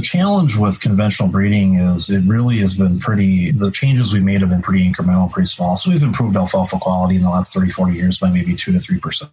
The 0.00 0.06
challenge 0.06 0.56
with 0.56 0.80
conventional 0.80 1.28
breeding 1.28 1.74
is 1.74 2.08
it 2.08 2.22
really 2.22 2.60
has 2.60 2.74
been 2.74 2.98
pretty, 2.98 3.50
the 3.50 3.70
changes 3.70 4.14
we've 4.14 4.22
made 4.22 4.40
have 4.40 4.48
been 4.48 4.62
pretty 4.62 4.90
incremental, 4.90 5.30
pretty 5.30 5.48
small. 5.48 5.76
So 5.76 5.90
we've 5.90 6.02
improved 6.02 6.34
alfalfa 6.36 6.78
quality 6.78 7.16
in 7.16 7.22
the 7.22 7.28
last 7.28 7.52
30, 7.52 7.68
40 7.68 7.96
years 7.96 8.18
by 8.18 8.30
maybe 8.30 8.56
2 8.56 8.72
to 8.72 8.78
3%. 8.78 9.30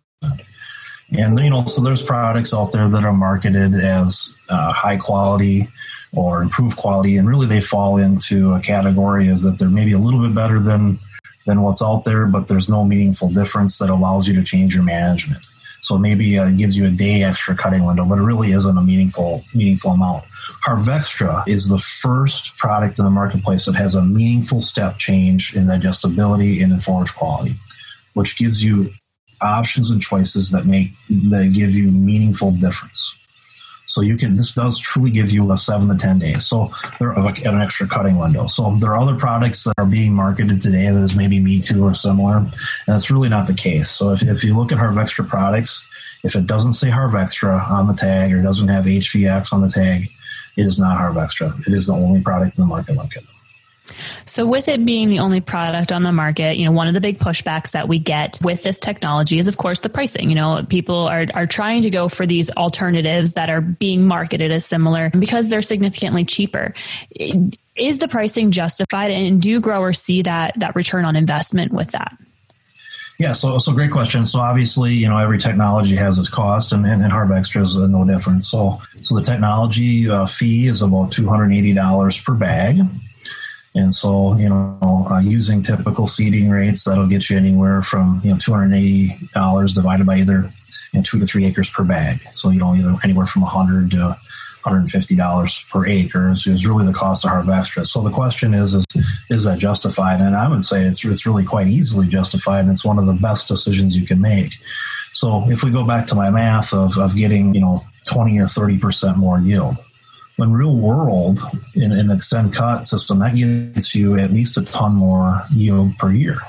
And, 1.17 1.39
you 1.39 1.49
know, 1.49 1.63
so 1.67 1.81
there's 1.81 2.03
products 2.03 2.53
out 2.53 2.73
there 2.73 2.89
that 2.89 3.05
are 3.05 3.13
marketed 3.13 3.75
as 3.75 4.35
uh, 4.49 4.73
high 4.73 4.97
quality 4.97 5.69
or 6.11 6.41
improved 6.41 6.75
quality. 6.75 7.15
And 7.15 7.29
really 7.29 7.47
they 7.47 7.61
fall 7.61 7.95
into 7.95 8.51
a 8.51 8.59
category 8.59 9.29
is 9.29 9.43
that 9.43 9.59
they're 9.59 9.69
maybe 9.69 9.93
a 9.93 9.99
little 9.99 10.19
bit 10.19 10.35
better 10.35 10.59
than, 10.59 10.99
than 11.45 11.61
what's 11.61 11.81
out 11.81 12.03
there, 12.03 12.25
but 12.25 12.49
there's 12.49 12.67
no 12.67 12.83
meaningful 12.83 13.29
difference 13.29 13.77
that 13.77 13.89
allows 13.89 14.27
you 14.27 14.35
to 14.35 14.43
change 14.43 14.75
your 14.75 14.83
management. 14.83 15.45
So 15.79 15.97
maybe 15.97 16.37
uh, 16.37 16.49
it 16.49 16.57
gives 16.57 16.75
you 16.75 16.87
a 16.87 16.91
day 16.91 17.23
extra 17.23 17.55
cutting 17.55 17.85
window, 17.85 18.03
but 18.03 18.17
it 18.17 18.23
really 18.23 18.51
isn't 18.51 18.77
a 18.77 18.81
meaningful, 18.81 19.45
meaningful 19.53 19.91
amount. 19.91 20.25
HarvXtra 20.65 21.47
is 21.47 21.69
the 21.69 21.77
first 21.77 22.57
product 22.57 22.99
in 22.99 23.05
the 23.05 23.11
marketplace 23.11 23.65
that 23.65 23.75
has 23.75 23.95
a 23.95 24.01
meaningful 24.01 24.61
step 24.61 24.97
change 24.97 25.55
in 25.55 25.67
digestibility 25.67 26.61
and 26.61 26.73
in 26.73 26.79
forage 26.79 27.13
quality, 27.13 27.55
which 28.13 28.37
gives 28.37 28.63
you 28.63 28.91
options 29.41 29.91
and 29.91 30.01
choices 30.01 30.51
that 30.51 30.65
make 30.65 30.91
that 31.09 31.51
give 31.53 31.75
you 31.75 31.91
meaningful 31.91 32.51
difference. 32.51 33.13
So 33.85 34.01
you 34.01 34.17
can 34.17 34.33
this 34.35 34.53
does 34.53 34.79
truly 34.79 35.11
give 35.11 35.31
you 35.31 35.49
a 35.51 35.57
seven 35.57 35.87
to 35.87 35.95
ten 35.95 36.19
days. 36.19 36.45
So 36.45 36.71
they're 36.99 37.15
like 37.15 37.45
an 37.45 37.59
extra 37.59 37.87
cutting 37.87 38.17
window. 38.17 38.45
So 38.47 38.75
there 38.79 38.91
are 38.91 38.99
other 38.99 39.15
products 39.15 39.63
that 39.63 39.73
are 39.77 39.85
being 39.85 40.13
marketed 40.13 40.59
today 40.59 40.89
that 40.89 40.97
is 40.97 41.15
maybe 41.15 41.39
Me 41.39 41.61
Too 41.61 41.85
or 41.85 41.93
similar, 41.93 42.37
and 42.37 42.51
that's 42.85 43.09
really 43.09 43.29
not 43.29 43.47
the 43.47 43.53
case. 43.53 43.89
So 43.89 44.11
if, 44.11 44.23
if 44.23 44.43
you 44.43 44.57
look 44.57 44.71
at 44.71 44.77
HarvXtra 44.77 45.27
products, 45.27 45.87
if 46.23 46.35
it 46.35 46.47
doesn't 46.47 46.73
say 46.73 46.89
HarvXtra 46.89 47.69
on 47.69 47.87
the 47.87 47.93
tag 47.93 48.33
or 48.33 48.41
doesn't 48.41 48.67
have 48.67 48.85
HVX 48.85 49.53
on 49.53 49.61
the 49.61 49.69
tag, 49.69 50.09
it 50.57 50.65
is 50.65 50.79
not 50.79 50.97
HarvXtra. 50.99 51.67
It 51.67 51.73
is 51.73 51.87
the 51.87 51.93
only 51.93 52.21
product 52.21 52.57
in 52.57 52.63
the 52.63 52.67
market 52.67 52.97
it. 53.15 53.23
So 54.25 54.45
with 54.45 54.67
it 54.67 54.85
being 54.85 55.07
the 55.07 55.19
only 55.19 55.39
product 55.39 55.91
on 55.91 56.03
the 56.03 56.11
market, 56.11 56.57
you 56.57 56.65
know, 56.65 56.71
one 56.71 56.87
of 56.87 56.93
the 56.93 57.01
big 57.01 57.19
pushbacks 57.19 57.71
that 57.71 57.87
we 57.87 57.99
get 57.99 58.37
with 58.43 58.63
this 58.63 58.79
technology 58.79 59.39
is 59.39 59.47
of 59.47 59.57
course 59.57 59.79
the 59.79 59.89
pricing. 59.89 60.29
You 60.29 60.35
know, 60.35 60.65
people 60.67 61.07
are 61.07 61.25
are 61.33 61.47
trying 61.47 61.83
to 61.83 61.89
go 61.89 62.09
for 62.09 62.25
these 62.25 62.49
alternatives 62.51 63.33
that 63.33 63.49
are 63.49 63.61
being 63.61 64.05
marketed 64.05 64.51
as 64.51 64.65
similar 64.65 65.09
because 65.11 65.49
they're 65.49 65.61
significantly 65.61 66.25
cheaper. 66.25 66.73
Is 67.15 67.99
the 67.99 68.07
pricing 68.07 68.51
justified 68.51 69.09
and 69.09 69.41
do 69.41 69.61
growers 69.61 70.01
see 70.01 70.23
that 70.23 70.59
that 70.59 70.75
return 70.75 71.05
on 71.05 71.15
investment 71.15 71.71
with 71.71 71.91
that? 71.91 72.17
Yeah, 73.19 73.31
so 73.31 73.57
so 73.57 73.73
great 73.73 73.91
question. 73.91 74.27
So 74.27 74.39
obviously, 74.39 74.93
you 74.93 75.09
know, 75.09 75.17
every 75.17 75.39
technology 75.39 75.95
has 75.95 76.19
its 76.19 76.29
cost, 76.29 76.71
and, 76.71 76.85
and, 76.85 77.03
and 77.03 77.45
is 77.55 77.75
no 77.75 78.05
different. 78.05 78.43
So 78.43 78.79
so 79.01 79.15
the 79.15 79.23
technology 79.23 80.07
uh, 80.07 80.27
fee 80.27 80.67
is 80.67 80.83
about 80.83 81.11
two 81.11 81.27
hundred 81.27 81.51
eighty 81.53 81.73
dollars 81.73 82.21
per 82.21 82.35
bag. 82.35 82.81
And 83.77 83.93
so, 83.93 84.35
you 84.37 84.49
know, 84.49 85.07
uh, 85.09 85.19
using 85.19 85.61
typical 85.61 86.07
seeding 86.07 86.49
rates, 86.49 86.83
that'll 86.83 87.07
get 87.07 87.29
you 87.29 87.37
anywhere 87.37 87.83
from, 87.83 88.19
you 88.23 88.31
know, 88.31 88.37
$280 88.37 89.73
divided 89.75 90.07
by 90.07 90.17
either 90.17 90.51
you 90.93 90.99
know, 90.99 91.01
two 91.03 91.19
to 91.19 91.27
three 91.27 91.45
acres 91.45 91.69
per 91.69 91.83
bag. 91.83 92.21
So, 92.31 92.49
you 92.49 92.59
know, 92.59 92.73
either 92.73 92.95
anywhere 93.03 93.27
from 93.27 93.43
a 93.43 93.45
100 93.45 93.91
to 93.91 94.17
$150 94.71 95.69
per 95.69 95.85
acre 95.85 96.31
is, 96.31 96.47
is 96.47 96.67
really 96.67 96.85
the 96.85 96.93
cost 96.93 97.25
of 97.25 97.31
HarvXtra. 97.31 97.85
So 97.85 98.01
the 98.01 98.09
question 98.09 98.53
is, 98.53 98.73
is, 98.73 98.85
is 99.29 99.43
that 99.45 99.59
justified? 99.59 100.21
And 100.21 100.35
I 100.35 100.47
would 100.49 100.63
say 100.63 100.83
it's, 100.85 101.03
it's 101.05 101.25
really 101.25 101.45
quite 101.45 101.67
easily 101.67 102.07
justified. 102.07 102.61
And 102.61 102.71
it's 102.71 102.85
one 102.85 102.99
of 102.99 103.05
the 103.05 103.13
best 103.13 103.47
decisions 103.47 103.97
you 103.97 104.05
can 104.05 104.21
make. 104.21 104.53
So 105.13 105.49
if 105.49 105.63
we 105.63 105.71
go 105.71 105.85
back 105.85 106.07
to 106.07 106.15
my 106.15 106.29
math 106.29 106.73
of, 106.73 106.97
of 106.97 107.15
getting, 107.15 107.55
you 107.55 107.61
know, 107.61 107.83
20 108.05 108.39
or 108.39 108.45
30% 108.45 109.17
more 109.17 109.39
yield, 109.39 109.77
in 110.39 110.53
real 110.53 110.75
world, 110.75 111.39
in 111.73 111.91
an 111.91 112.11
extend 112.11 112.53
cut 112.53 112.85
system, 112.85 113.19
that 113.19 113.35
gets 113.35 113.95
you 113.95 114.19
at 114.19 114.31
least 114.31 114.57
a 114.57 114.63
ton 114.63 114.93
more 114.93 115.43
yield 115.51 115.97
per 115.97 116.11
year. 116.11 116.39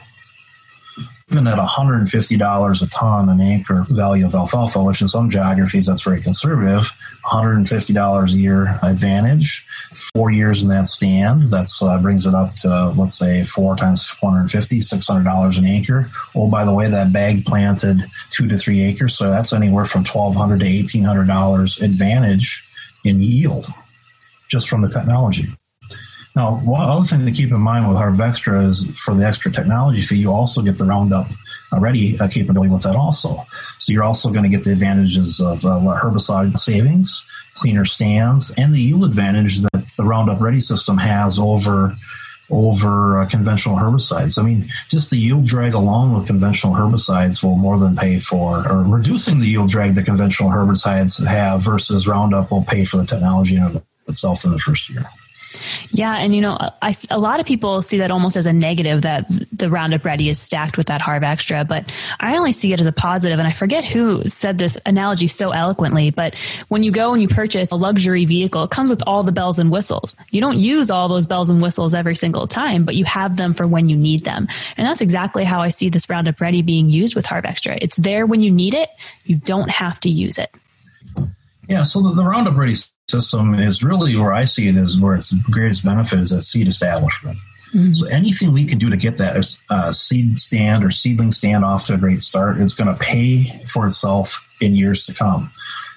Even 1.30 1.46
at 1.46 1.58
$150 1.58 2.82
a 2.82 2.86
ton 2.86 3.28
an 3.28 3.40
acre 3.40 3.86
value 3.90 4.24
of 4.24 4.34
alfalfa, 4.34 4.82
which 4.82 5.02
in 5.02 5.08
some 5.08 5.28
geographies 5.28 5.86
that's 5.86 6.02
very 6.02 6.22
conservative, 6.22 6.90
$150 7.26 8.32
a 8.32 8.38
year 8.38 8.78
advantage, 8.82 9.66
four 10.14 10.30
years 10.30 10.62
in 10.62 10.70
that 10.70 10.88
stand, 10.88 11.50
that 11.50 11.68
uh, 11.82 12.00
brings 12.00 12.26
it 12.26 12.34
up 12.34 12.54
to, 12.54 12.88
let's 12.96 13.18
say, 13.18 13.44
four 13.44 13.76
times 13.76 14.06
450 14.06 14.80
$600 14.80 15.58
an 15.58 15.66
acre. 15.66 16.10
Oh, 16.34 16.48
by 16.48 16.64
the 16.64 16.72
way, 16.72 16.88
that 16.88 17.12
bag 17.12 17.44
planted 17.44 18.06
two 18.30 18.48
to 18.48 18.56
three 18.56 18.82
acres, 18.82 19.16
so 19.16 19.28
that's 19.28 19.52
anywhere 19.52 19.84
from 19.84 20.04
1,200 20.04 20.60
to 20.60 20.66
$1,800 20.66 21.82
advantage 21.82 22.64
in 23.04 23.20
yield 23.20 23.66
just 24.48 24.68
from 24.68 24.80
the 24.80 24.88
technology. 24.88 25.46
Now, 26.38 26.60
one 26.60 26.88
other 26.88 27.04
thing 27.04 27.26
to 27.26 27.32
keep 27.32 27.50
in 27.50 27.58
mind 27.58 27.88
with 27.88 27.96
HarvXtra 27.96 28.64
is 28.64 28.96
for 29.00 29.12
the 29.12 29.26
extra 29.26 29.50
technology 29.50 30.02
fee, 30.02 30.18
you 30.18 30.32
also 30.32 30.62
get 30.62 30.78
the 30.78 30.84
Roundup 30.84 31.26
Ready 31.72 32.16
uh, 32.20 32.28
capability 32.28 32.72
with 32.72 32.84
that 32.84 32.94
also. 32.94 33.44
So 33.78 33.92
you're 33.92 34.04
also 34.04 34.30
going 34.30 34.44
to 34.44 34.48
get 34.48 34.62
the 34.62 34.70
advantages 34.70 35.40
of 35.40 35.64
uh, 35.64 35.80
herbicide 36.00 36.56
savings, 36.56 37.26
cleaner 37.54 37.84
stands, 37.84 38.52
and 38.56 38.72
the 38.72 38.80
yield 38.80 39.02
advantage 39.02 39.62
that 39.62 39.84
the 39.96 40.04
Roundup 40.04 40.40
Ready 40.40 40.60
system 40.60 40.96
has 40.98 41.40
over 41.40 41.96
over 42.50 43.20
uh, 43.20 43.26
conventional 43.26 43.76
herbicides. 43.76 44.38
I 44.38 44.42
mean, 44.42 44.70
just 44.88 45.10
the 45.10 45.18
yield 45.18 45.44
drag 45.44 45.74
alone 45.74 46.14
with 46.14 46.28
conventional 46.28 46.74
herbicides 46.74 47.42
will 47.42 47.56
more 47.56 47.78
than 47.78 47.96
pay 47.96 48.20
for, 48.20 48.66
or 48.66 48.84
reducing 48.84 49.40
the 49.40 49.48
yield 49.48 49.70
drag 49.70 49.96
that 49.96 50.04
conventional 50.04 50.50
herbicides 50.50 51.26
have 51.26 51.62
versus 51.62 52.06
Roundup 52.06 52.52
will 52.52 52.62
pay 52.62 52.84
for 52.84 52.98
the 52.98 53.06
technology 53.06 53.56
in 53.56 53.82
itself 54.06 54.44
in 54.44 54.52
the 54.52 54.58
first 54.58 54.88
year. 54.88 55.04
Yeah, 55.90 56.14
and 56.16 56.34
you 56.34 56.40
know, 56.40 56.56
I, 56.82 56.94
a 57.10 57.18
lot 57.18 57.40
of 57.40 57.46
people 57.46 57.82
see 57.82 57.98
that 57.98 58.10
almost 58.10 58.36
as 58.36 58.46
a 58.46 58.52
negative 58.52 59.02
that 59.02 59.26
the 59.52 59.70
Roundup 59.70 60.04
Ready 60.04 60.28
is 60.28 60.40
stacked 60.40 60.76
with 60.76 60.88
that 60.88 61.00
HarvXtra, 61.00 61.66
but 61.66 61.90
I 62.20 62.36
only 62.36 62.52
see 62.52 62.72
it 62.72 62.80
as 62.80 62.86
a 62.86 62.92
positive. 62.92 63.38
And 63.38 63.48
I 63.48 63.52
forget 63.52 63.84
who 63.84 64.26
said 64.26 64.58
this 64.58 64.76
analogy 64.86 65.26
so 65.26 65.50
eloquently, 65.50 66.10
but 66.10 66.34
when 66.68 66.82
you 66.82 66.90
go 66.90 67.12
and 67.12 67.22
you 67.22 67.28
purchase 67.28 67.72
a 67.72 67.76
luxury 67.76 68.24
vehicle, 68.24 68.64
it 68.64 68.70
comes 68.70 68.90
with 68.90 69.02
all 69.06 69.22
the 69.22 69.32
bells 69.32 69.58
and 69.58 69.70
whistles. 69.70 70.16
You 70.30 70.40
don't 70.40 70.58
use 70.58 70.90
all 70.90 71.08
those 71.08 71.26
bells 71.26 71.50
and 71.50 71.62
whistles 71.62 71.94
every 71.94 72.16
single 72.16 72.46
time, 72.46 72.84
but 72.84 72.94
you 72.94 73.04
have 73.04 73.36
them 73.36 73.54
for 73.54 73.66
when 73.66 73.88
you 73.88 73.96
need 73.96 74.24
them. 74.24 74.48
And 74.76 74.86
that's 74.86 75.00
exactly 75.00 75.44
how 75.44 75.60
I 75.60 75.68
see 75.68 75.88
this 75.88 76.08
Roundup 76.08 76.40
Ready 76.40 76.62
being 76.62 76.90
used 76.90 77.14
with 77.14 77.26
HarvXtra. 77.26 77.78
It's 77.80 77.96
there 77.96 78.26
when 78.26 78.40
you 78.40 78.50
need 78.50 78.74
it. 78.74 78.88
You 79.24 79.36
don't 79.36 79.70
have 79.70 80.00
to 80.00 80.10
use 80.10 80.38
it. 80.38 80.50
Yeah, 81.68 81.82
so 81.82 82.00
the, 82.02 82.14
the 82.14 82.24
Roundup 82.24 82.56
Ready 82.56 82.74
system 83.10 83.54
is 83.54 83.82
really 83.82 84.16
where 84.16 84.32
I 84.32 84.44
see 84.44 84.68
it 84.68 84.76
is 84.76 85.00
where 85.00 85.14
its 85.14 85.32
greatest 85.32 85.84
benefit 85.84 86.18
is 86.18 86.32
at 86.32 86.42
seed 86.42 86.68
establishment. 86.68 87.38
Mm-hmm. 87.74 87.94
So 87.94 88.06
anything 88.08 88.52
we 88.52 88.64
can 88.64 88.78
do 88.78 88.90
to 88.90 88.96
get 88.96 89.18
that 89.18 89.58
uh, 89.70 89.92
seed 89.92 90.38
stand 90.38 90.84
or 90.84 90.90
seedling 90.90 91.32
stand 91.32 91.64
off 91.64 91.86
to 91.86 91.94
a 91.94 91.98
great 91.98 92.22
start 92.22 92.58
is 92.58 92.74
going 92.74 92.88
to 92.92 92.98
pay 92.98 93.62
for 93.66 93.86
itself 93.86 94.48
in 94.60 94.74
years 94.74 95.06
to 95.06 95.14
come. 95.14 95.50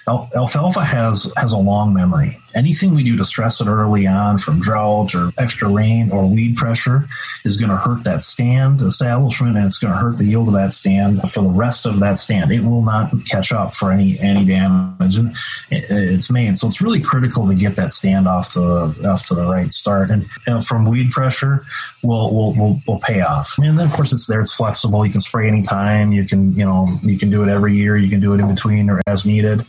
Alfalfa 0.08 0.84
has 0.84 1.32
has 1.36 1.52
a 1.52 1.58
long 1.58 1.94
memory. 1.94 2.41
Anything 2.54 2.94
we 2.94 3.04
do 3.04 3.16
to 3.16 3.24
stress 3.24 3.60
it 3.60 3.66
early 3.66 4.06
on, 4.06 4.38
from 4.38 4.60
drought 4.60 5.14
or 5.14 5.32
extra 5.38 5.68
rain 5.68 6.10
or 6.10 6.26
weed 6.26 6.56
pressure, 6.56 7.08
is 7.44 7.58
going 7.58 7.70
to 7.70 7.76
hurt 7.76 8.04
that 8.04 8.22
stand 8.22 8.80
establishment, 8.80 9.56
and 9.56 9.66
it's 9.66 9.78
going 9.78 9.92
to 9.92 9.98
hurt 9.98 10.18
the 10.18 10.24
yield 10.24 10.48
of 10.48 10.54
that 10.54 10.72
stand 10.72 11.20
for 11.30 11.42
the 11.42 11.48
rest 11.48 11.86
of 11.86 12.00
that 12.00 12.18
stand. 12.18 12.52
It 12.52 12.64
will 12.64 12.82
not 12.82 13.10
catch 13.26 13.52
up 13.52 13.74
for 13.74 13.90
any 13.90 14.18
any 14.20 14.44
damage 14.44 15.16
and 15.16 15.34
it's 15.70 16.30
made. 16.30 16.56
So 16.56 16.66
it's 16.66 16.82
really 16.82 17.00
critical 17.00 17.46
to 17.46 17.54
get 17.54 17.76
that 17.76 17.92
stand 17.92 18.28
off 18.28 18.52
to 18.54 18.60
off 19.04 19.26
to 19.28 19.34
the 19.34 19.44
right 19.44 19.70
start. 19.72 20.10
And 20.10 20.22
you 20.46 20.54
know, 20.54 20.60
from 20.60 20.84
weed 20.84 21.10
pressure, 21.10 21.64
will 22.02 22.34
will 22.34 22.54
will 22.54 22.80
will 22.86 23.00
pay 23.00 23.20
off. 23.20 23.58
And 23.58 23.78
then 23.78 23.86
of 23.86 23.92
course 23.92 24.12
it's 24.12 24.26
there. 24.26 24.40
It's 24.40 24.54
flexible. 24.54 25.04
You 25.04 25.12
can 25.12 25.20
spray 25.20 25.48
anytime. 25.48 26.12
You 26.12 26.24
can 26.24 26.54
you 26.54 26.64
know 26.64 26.98
you 27.02 27.18
can 27.18 27.30
do 27.30 27.42
it 27.42 27.48
every 27.48 27.76
year. 27.76 27.96
You 27.96 28.10
can 28.10 28.20
do 28.20 28.34
it 28.34 28.40
in 28.40 28.48
between 28.48 28.90
or 28.90 29.00
as 29.06 29.26
needed. 29.26 29.64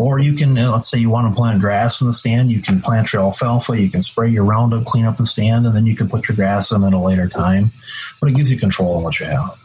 Or 0.00 0.18
you 0.18 0.32
can, 0.32 0.56
uh, 0.56 0.72
let's 0.72 0.88
say 0.88 0.98
you 0.98 1.10
want 1.10 1.30
to 1.30 1.36
plant 1.36 1.60
grass 1.60 2.00
in 2.00 2.06
the 2.06 2.14
stand, 2.14 2.50
you 2.50 2.62
can 2.62 2.80
plant 2.80 3.12
your 3.12 3.20
alfalfa, 3.20 3.78
you 3.78 3.90
can 3.90 4.00
spray 4.00 4.30
your 4.30 4.44
Roundup, 4.44 4.86
clean 4.86 5.04
up 5.04 5.18
the 5.18 5.26
stand, 5.26 5.66
and 5.66 5.76
then 5.76 5.84
you 5.84 5.94
can 5.94 6.08
put 6.08 6.26
your 6.26 6.36
grass 6.36 6.72
in 6.72 6.82
at 6.84 6.94
a 6.94 6.98
later 6.98 7.28
time. 7.28 7.70
But 8.18 8.30
it 8.30 8.34
gives 8.34 8.50
you 8.50 8.56
control 8.56 8.96
on 8.96 9.02
what 9.02 9.20
you 9.20 9.26
have. 9.26 9.58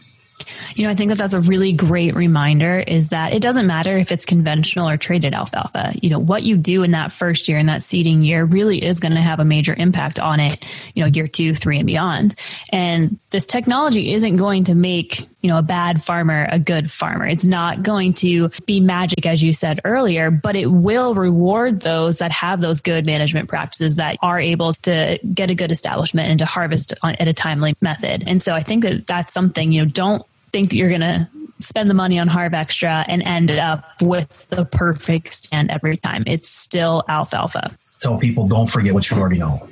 You 0.76 0.84
know, 0.84 0.90
I 0.90 0.96
think 0.96 1.08
that 1.08 1.18
that's 1.18 1.32
a 1.32 1.40
really 1.40 1.72
great 1.72 2.16
reminder 2.16 2.80
is 2.80 3.10
that 3.10 3.34
it 3.34 3.42
doesn't 3.42 3.66
matter 3.66 3.98
if 3.98 4.12
it's 4.12 4.26
conventional 4.26 4.90
or 4.90 4.98
traited 4.98 5.34
alfalfa. 5.34 5.94
You 6.02 6.10
know, 6.10 6.20
what 6.20 6.44
you 6.44 6.58
do 6.58 6.84
in 6.84 6.92
that 6.92 7.14
first 7.14 7.48
year, 7.48 7.58
in 7.58 7.68
that 7.68 7.82
seeding 7.82 8.22
year, 8.22 8.44
really 8.44 8.84
is 8.84 9.00
going 9.00 9.14
to 9.14 9.22
have 9.22 9.40
a 9.40 9.46
major 9.46 9.74
impact 9.74 10.20
on 10.20 10.42
it, 10.42 10.62
you 10.94 11.04
know, 11.04 11.10
year 11.10 11.28
two, 11.28 11.56
three, 11.56 11.78
and 11.78 11.88
beyond. 11.88 12.36
And 12.74 13.18
this 13.30 13.46
technology 13.46 14.14
isn't 14.14 14.36
going 14.36 14.66
to 14.66 14.76
make, 14.76 15.30
you 15.46 15.52
know, 15.52 15.60
a 15.60 15.62
bad 15.62 16.02
farmer 16.02 16.48
a 16.52 16.58
good 16.58 16.90
farmer. 16.90 17.28
It's 17.28 17.46
not 17.46 17.84
going 17.84 18.16
to 18.16 18.50
be 18.66 18.80
magic, 18.80 19.28
as 19.28 19.44
you 19.44 19.54
said 19.54 19.80
earlier, 19.86 20.32
but 20.32 20.56
it 20.56 20.66
will 20.66 21.14
reward 21.14 21.82
those 21.82 22.18
that 22.18 22.32
have 22.32 22.62
those 22.62 22.82
good 22.82 23.06
management 23.06 23.48
practices 23.48 23.98
that 23.98 24.18
are 24.24 24.40
able 24.40 24.74
to 24.74 25.20
get 25.36 25.52
a 25.52 25.54
good 25.54 25.72
establishment 25.72 26.30
and 26.30 26.40
to 26.40 26.46
harvest 26.46 26.96
at 27.04 27.28
a 27.28 27.34
timely 27.34 27.76
method. 27.80 28.24
And 28.26 28.42
so 28.42 28.56
I 28.56 28.62
think 28.62 28.86
that 28.86 29.06
that's 29.06 29.32
something, 29.32 29.72
you 29.72 29.84
know, 29.84 29.88
don't 29.88 30.26
think 30.52 30.72
that 30.72 30.78
you're 30.78 30.90
going 30.90 31.02
to 31.02 31.30
spend 31.60 31.92
the 31.92 31.94
money 31.94 32.18
on 32.18 32.28
HarvXtra 32.28 33.06
and 33.08 33.22
end 33.22 33.52
up 33.52 34.02
with 34.02 34.48
the 34.50 34.66
perfect 34.66 35.32
stand 35.32 35.70
every 35.70 35.98
time. 35.98 36.24
It's 36.26 36.50
still 36.50 37.04
alfalfa. 37.08 37.78
Tell 38.00 38.18
people 38.18 38.48
don't 38.48 38.68
forget 38.68 38.96
what 38.96 39.12
you 39.12 39.18
already 39.18 39.38
know. 39.38 39.70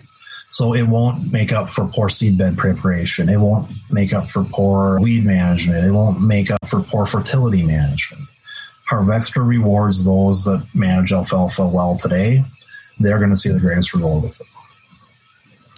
So 0.53 0.75
it 0.75 0.83
won't 0.83 1.31
make 1.31 1.51
up 1.51 1.67
for 1.67 1.87
poor 1.87 2.09
seed 2.09 2.37
bed 2.37 2.59
preparation. 2.59 3.27
It 3.27 3.39
won't 3.39 3.71
make 3.89 4.13
up 4.13 4.29
for 4.29 4.43
poor 4.43 4.99
weed 4.99 5.25
management. 5.25 5.83
It 5.83 5.89
won't 5.89 6.21
make 6.21 6.51
up 6.51 6.63
for 6.67 6.83
poor 6.83 7.07
fertility 7.07 7.63
management. 7.63 8.21
HarvXtra 8.87 9.43
rewards 9.43 10.05
those 10.05 10.45
that 10.45 10.63
manage 10.75 11.11
alfalfa 11.11 11.65
well 11.65 11.95
today. 11.95 12.45
They're 12.99 13.17
going 13.17 13.31
to 13.31 13.35
see 13.35 13.49
the 13.49 13.59
greatest 13.59 13.95
reward 13.95 14.25
with 14.25 14.41
it. 14.41 14.47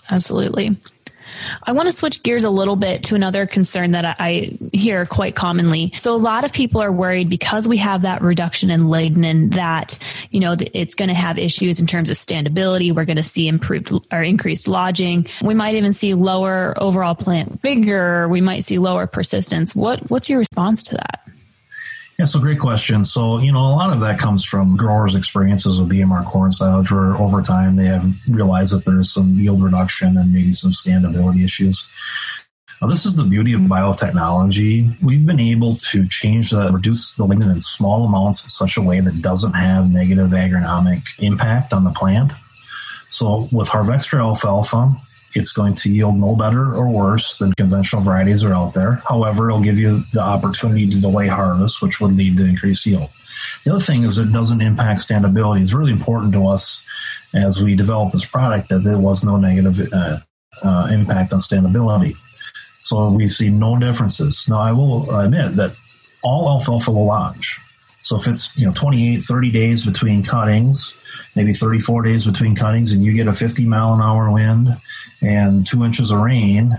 Absolutely. 0.09 0.75
I 1.63 1.71
want 1.71 1.87
to 1.87 1.91
switch 1.91 2.23
gears 2.23 2.43
a 2.43 2.49
little 2.49 2.75
bit 2.75 3.03
to 3.05 3.15
another 3.15 3.45
concern 3.45 3.91
that 3.91 4.17
I 4.19 4.57
hear 4.73 5.05
quite 5.05 5.35
commonly. 5.35 5.91
So 5.95 6.15
a 6.15 6.17
lot 6.17 6.45
of 6.45 6.53
people 6.53 6.81
are 6.81 6.91
worried 6.91 7.29
because 7.29 7.67
we 7.67 7.77
have 7.77 8.01
that 8.03 8.21
reduction 8.21 8.69
in 8.69 8.81
lignin 8.81 9.53
that, 9.53 9.97
you 10.31 10.39
know, 10.39 10.55
it's 10.73 10.95
going 10.95 11.09
to 11.09 11.15
have 11.15 11.37
issues 11.37 11.79
in 11.79 11.87
terms 11.87 12.09
of 12.09 12.17
standability. 12.17 12.93
We're 12.93 13.05
going 13.05 13.15
to 13.17 13.23
see 13.23 13.47
improved 13.47 13.91
or 14.11 14.23
increased 14.23 14.67
lodging. 14.67 15.27
We 15.41 15.53
might 15.53 15.75
even 15.75 15.93
see 15.93 16.13
lower 16.13 16.73
overall 16.77 17.15
plant 17.15 17.61
vigor. 17.61 18.27
We 18.27 18.41
might 18.41 18.63
see 18.63 18.77
lower 18.77 19.07
persistence. 19.07 19.75
What, 19.75 20.09
what's 20.09 20.29
your 20.29 20.39
response 20.39 20.83
to 20.83 20.95
that? 20.95 21.21
Yeah, 22.17 22.25
so 22.25 22.39
great 22.39 22.59
question. 22.59 23.03
So, 23.03 23.39
you 23.39 23.51
know, 23.51 23.59
a 23.59 23.75
lot 23.75 23.91
of 23.91 23.99
that 23.99 24.19
comes 24.19 24.45
from 24.45 24.77
growers' 24.77 25.15
experiences 25.15 25.81
with 25.81 25.89
BMR 25.89 26.25
corn 26.25 26.53
silage, 26.53 26.89
where 26.89 27.17
over 27.17 27.41
time 27.41 27.75
they 27.75 27.87
have 27.87 28.09
realized 28.29 28.73
that 28.73 28.85
there's 28.85 29.11
some 29.11 29.33
yield 29.33 29.61
reduction 29.61 30.15
and 30.17 30.31
maybe 30.31 30.53
some 30.53 30.71
standability 30.71 31.43
issues. 31.43 31.89
Now, 32.81 32.87
this 32.87 33.05
is 33.05 33.17
the 33.17 33.25
beauty 33.25 33.51
of 33.51 33.61
biotechnology. 33.61 34.95
We've 35.01 35.25
been 35.25 35.41
able 35.41 35.75
to 35.75 36.07
change 36.07 36.51
the, 36.51 36.71
reduce 36.71 37.15
the 37.15 37.25
lignin 37.25 37.51
in 37.53 37.61
small 37.61 38.05
amounts 38.05 38.43
in 38.43 38.49
such 38.49 38.77
a 38.77 38.81
way 38.81 39.01
that 39.01 39.21
doesn't 39.21 39.53
have 39.53 39.91
negative 39.91 40.29
agronomic 40.29 41.03
impact 41.19 41.73
on 41.73 41.83
the 41.83 41.91
plant. 41.91 42.31
So, 43.09 43.49
with 43.51 43.67
HarvXtra 43.67 44.19
alfalfa, 44.19 44.95
it's 45.35 45.51
going 45.51 45.73
to 45.75 45.91
yield 45.91 46.15
no 46.15 46.35
better 46.35 46.73
or 46.73 46.89
worse 46.89 47.37
than 47.37 47.53
conventional 47.53 48.01
varieties 48.01 48.43
are 48.43 48.53
out 48.53 48.73
there. 48.73 49.01
However, 49.07 49.49
it'll 49.49 49.61
give 49.61 49.79
you 49.79 50.03
the 50.13 50.21
opportunity 50.21 50.89
to 50.89 51.01
delay 51.01 51.27
harvest, 51.27 51.81
which 51.81 51.99
would 51.99 52.15
lead 52.15 52.37
to 52.37 52.45
increased 52.45 52.85
yield. 52.85 53.09
The 53.63 53.71
other 53.71 53.83
thing 53.83 54.03
is 54.03 54.17
it 54.17 54.31
doesn't 54.31 54.61
impact 54.61 55.01
standability. 55.01 55.61
It's 55.61 55.73
really 55.73 55.91
important 55.91 56.33
to 56.33 56.47
us 56.47 56.83
as 57.33 57.61
we 57.61 57.75
develop 57.75 58.11
this 58.11 58.25
product 58.25 58.69
that 58.69 58.83
there 58.83 58.97
was 58.97 59.23
no 59.23 59.37
negative 59.37 59.91
uh, 59.91 60.19
uh, 60.63 60.87
impact 60.89 61.33
on 61.33 61.39
standability. 61.39 62.15
So 62.81 63.09
we've 63.09 63.31
seen 63.31 63.59
no 63.59 63.77
differences. 63.77 64.47
Now, 64.47 64.59
I 64.59 64.71
will 64.71 65.13
admit 65.17 65.55
that 65.57 65.75
all 66.23 66.47
alfalfa 66.49 66.91
will 66.91 67.05
lodge. 67.05 67.59
So 68.05 68.15
if 68.17 68.27
it's 68.27 68.55
you 68.55 68.67
know 68.67 68.71
28, 68.71 69.17
30 69.23 69.51
days 69.51 69.83
between 69.83 70.21
cuttings, 70.21 70.95
maybe 71.35 71.53
34 71.53 72.03
days 72.03 72.27
between 72.27 72.55
cuttings, 72.55 72.93
and 72.93 73.03
you 73.03 73.13
get 73.13 73.27
a 73.27 73.33
50 73.33 73.65
mile 73.65 73.95
an 73.95 74.01
hour 74.01 74.29
wind 74.29 74.77
and 75.23 75.65
two 75.65 75.83
inches 75.83 76.11
of 76.11 76.19
rain, 76.19 76.77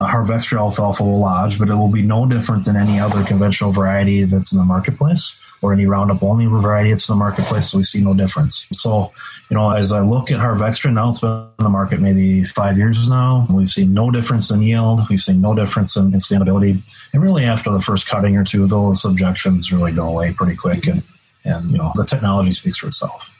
a 0.00 0.06
HarvXtra 0.06 0.56
alfalfa 0.56 1.04
will 1.04 1.18
lodge, 1.18 1.58
but 1.58 1.68
it 1.68 1.74
will 1.74 1.90
be 1.90 2.00
no 2.00 2.24
different 2.24 2.64
than 2.64 2.76
any 2.76 2.98
other 2.98 3.22
conventional 3.24 3.72
variety 3.72 4.24
that's 4.24 4.50
in 4.50 4.56
the 4.56 4.64
marketplace 4.64 5.36
or 5.60 5.72
any 5.72 5.86
Roundup 5.86 6.22
only 6.22 6.46
variety 6.46 6.90
that's 6.90 7.08
in 7.08 7.14
the 7.14 7.18
marketplace. 7.18 7.70
So 7.70 7.78
we 7.78 7.84
see 7.84 8.02
no 8.02 8.14
difference. 8.14 8.66
So, 8.72 9.12
you 9.50 9.56
know, 9.56 9.70
as 9.70 9.92
I 9.92 10.00
look 10.00 10.30
at 10.30 10.38
HarvXtra 10.38 10.92
now, 10.92 11.08
it's 11.08 11.20
been 11.20 11.48
in 11.58 11.64
the 11.64 11.68
market 11.68 12.00
maybe 12.00 12.44
five 12.44 12.78
years 12.78 13.08
now. 13.08 13.46
We've 13.50 13.68
seen 13.68 13.94
no 13.94 14.10
difference 14.10 14.50
in 14.50 14.62
yield. 14.62 15.08
We've 15.08 15.20
seen 15.20 15.40
no 15.40 15.54
difference 15.54 15.96
in, 15.96 16.12
in 16.12 16.20
standability. 16.20 16.82
And 17.12 17.22
really, 17.22 17.44
after 17.44 17.70
the 17.70 17.80
first 17.80 18.08
cutting 18.08 18.36
or 18.36 18.44
two, 18.44 18.66
those 18.66 19.04
objections 19.04 19.72
really 19.72 19.92
go 19.92 20.08
away 20.08 20.32
pretty 20.32 20.56
quick. 20.56 20.86
And, 20.86 21.02
and 21.44 21.70
you 21.70 21.78
know, 21.78 21.92
the 21.94 22.04
technology 22.04 22.52
speaks 22.52 22.78
for 22.78 22.88
itself. 22.88 23.34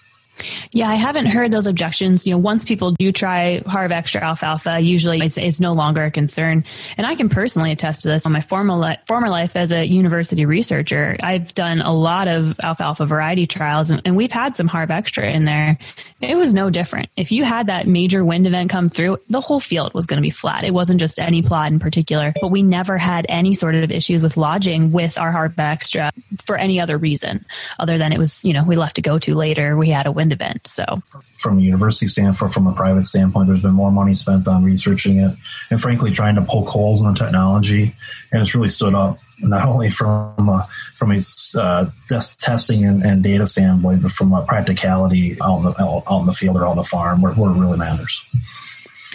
Yeah, 0.73 0.89
I 0.89 0.95
haven't 0.95 1.27
heard 1.27 1.53
those 1.53 1.67
objections. 1.67 2.27
You 2.27 2.33
know, 2.33 2.39
once 2.39 2.65
people 2.65 2.93
do 2.93 3.13
try 3.13 3.61
HarvXtra 3.67 4.23
alfalfa, 4.23 4.81
usually 4.81 5.21
it's, 5.21 5.37
it's, 5.37 5.59
no 5.59 5.73
longer 5.73 6.05
a 6.05 6.11
concern. 6.11 6.65
And 6.97 7.07
I 7.07 7.17
can 7.17 7.29
personally 7.29 7.73
attest 7.73 8.03
to 8.03 8.09
this 8.09 8.27
on 8.27 8.33
my 8.33 8.41
former, 8.41 8.75
li- 8.75 8.99
former 9.09 9.29
life 9.29 9.57
as 9.57 9.73
a 9.73 9.85
university 9.85 10.47
researcher. 10.47 11.17
I've 11.21 11.53
done 11.53 11.81
a 11.81 11.93
lot 11.93 12.29
of 12.29 12.59
alfalfa 12.61 13.07
variety 13.07 13.47
trials 13.47 13.91
and, 13.91 14.01
and 14.05 14.17
we've 14.17 14.31
had 14.31 14.55
some 14.55 14.69
HarvXtra 14.69 15.33
in 15.33 15.43
there. 15.43 15.79
It 16.21 16.37
was 16.37 16.55
no 16.55 16.71
different. 16.71 17.11
If 17.17 17.33
you 17.33 17.45
had 17.45 17.67
that 17.67 17.89
major 17.89 18.25
wind 18.25 18.47
event 18.47 18.71
come 18.71 18.89
through, 18.89 19.19
the 19.29 19.41
whole 19.41 19.61
field 19.61 19.95
was 19.95 20.07
going 20.07 20.19
to 20.19 20.23
be 20.23 20.31
flat. 20.31 20.63
It 20.63 20.73
wasn't 20.73 21.01
just 21.01 21.19
any 21.19 21.43
plot 21.43 21.71
in 21.71 21.79
particular, 21.81 22.33
but 22.41 22.49
we 22.49 22.63
never 22.63 22.99
had 22.99 23.27
any 23.29 23.55
sort 23.55 23.75
of 23.75 23.91
issues 23.91 24.23
with 24.23 24.37
lodging 24.37 24.93
with 24.93 25.19
our 25.19 25.33
HarvXtra 25.33 26.11
for 26.45 26.57
any 26.57 26.81
other 26.81 26.97
reason 26.99 27.45
other 27.79 27.99
than 27.99 28.13
it 28.13 28.19
was, 28.19 28.45
you 28.45 28.53
know, 28.53 28.65
we 28.65 28.77
left 28.77 28.97
to 28.97 29.03
go 29.03 29.19
to 29.19 29.35
later. 29.35 29.77
We 29.77 29.89
had 29.89 30.07
a 30.07 30.13
wind 30.13 30.28
event. 30.33 30.67
So, 30.67 30.85
from 31.39 31.59
a 31.59 31.61
university 31.61 32.09
standpoint, 32.09 32.53
from 32.53 32.67
a 32.67 32.73
private 32.73 33.05
standpoint, 33.05 33.49
there's 33.49 33.63
been 33.63 33.73
more 33.73 33.91
money 33.91 34.15
spent 34.15 34.49
on 34.49 34.65
researching 34.65 35.19
it 35.19 35.37
and, 35.71 35.81
frankly, 35.81 36.11
trying 36.11 36.35
to 36.37 36.43
poke 36.43 36.69
holes 36.69 37.03
in 37.03 37.13
the 37.13 37.19
technology. 37.19 37.95
And 38.33 38.43
it's 38.43 38.55
really 38.55 38.69
stood 38.69 38.95
up 38.95 39.19
not 39.41 39.69
only 39.69 39.89
from 39.91 40.49
a, 40.49 40.69
from 40.95 41.13
a 41.13 41.21
uh, 41.57 41.87
testing 42.09 42.85
and, 42.85 43.05
and, 43.05 43.23
data 43.23 43.47
standpoint, 43.47 44.03
but 44.03 44.11
from 44.11 44.33
a 44.33 44.45
practicality 44.45 45.41
out 45.41 45.59
in 45.59 45.65
the, 45.65 45.83
out 45.83 46.21
in 46.21 46.27
the 46.27 46.33
field 46.33 46.57
or 46.57 46.67
on 46.67 46.77
the 46.77 46.83
farm, 46.83 47.23
where, 47.23 47.33
where 47.35 47.51
it 47.51 47.59
really 47.59 47.79
matters. 47.79 48.25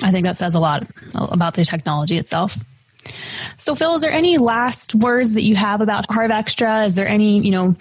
I 0.01 0.11
think 0.11 0.25
that 0.25 0.37
says 0.37 0.55
a 0.55 0.59
lot 0.59 0.87
about 1.13 1.55
the 1.55 1.65
technology 1.65 2.17
itself. 2.17 2.57
So, 3.57 3.75
Phil, 3.75 3.95
is 3.95 4.01
there 4.01 4.11
any 4.11 4.37
last 4.37 4.95
words 4.95 5.33
that 5.33 5.41
you 5.41 5.55
have 5.55 5.81
about 5.81 6.07
HarvXtra? 6.07 6.87
Is 6.87 6.95
there 6.95 7.07
any, 7.07 7.41
you 7.41 7.51
know, 7.51 7.75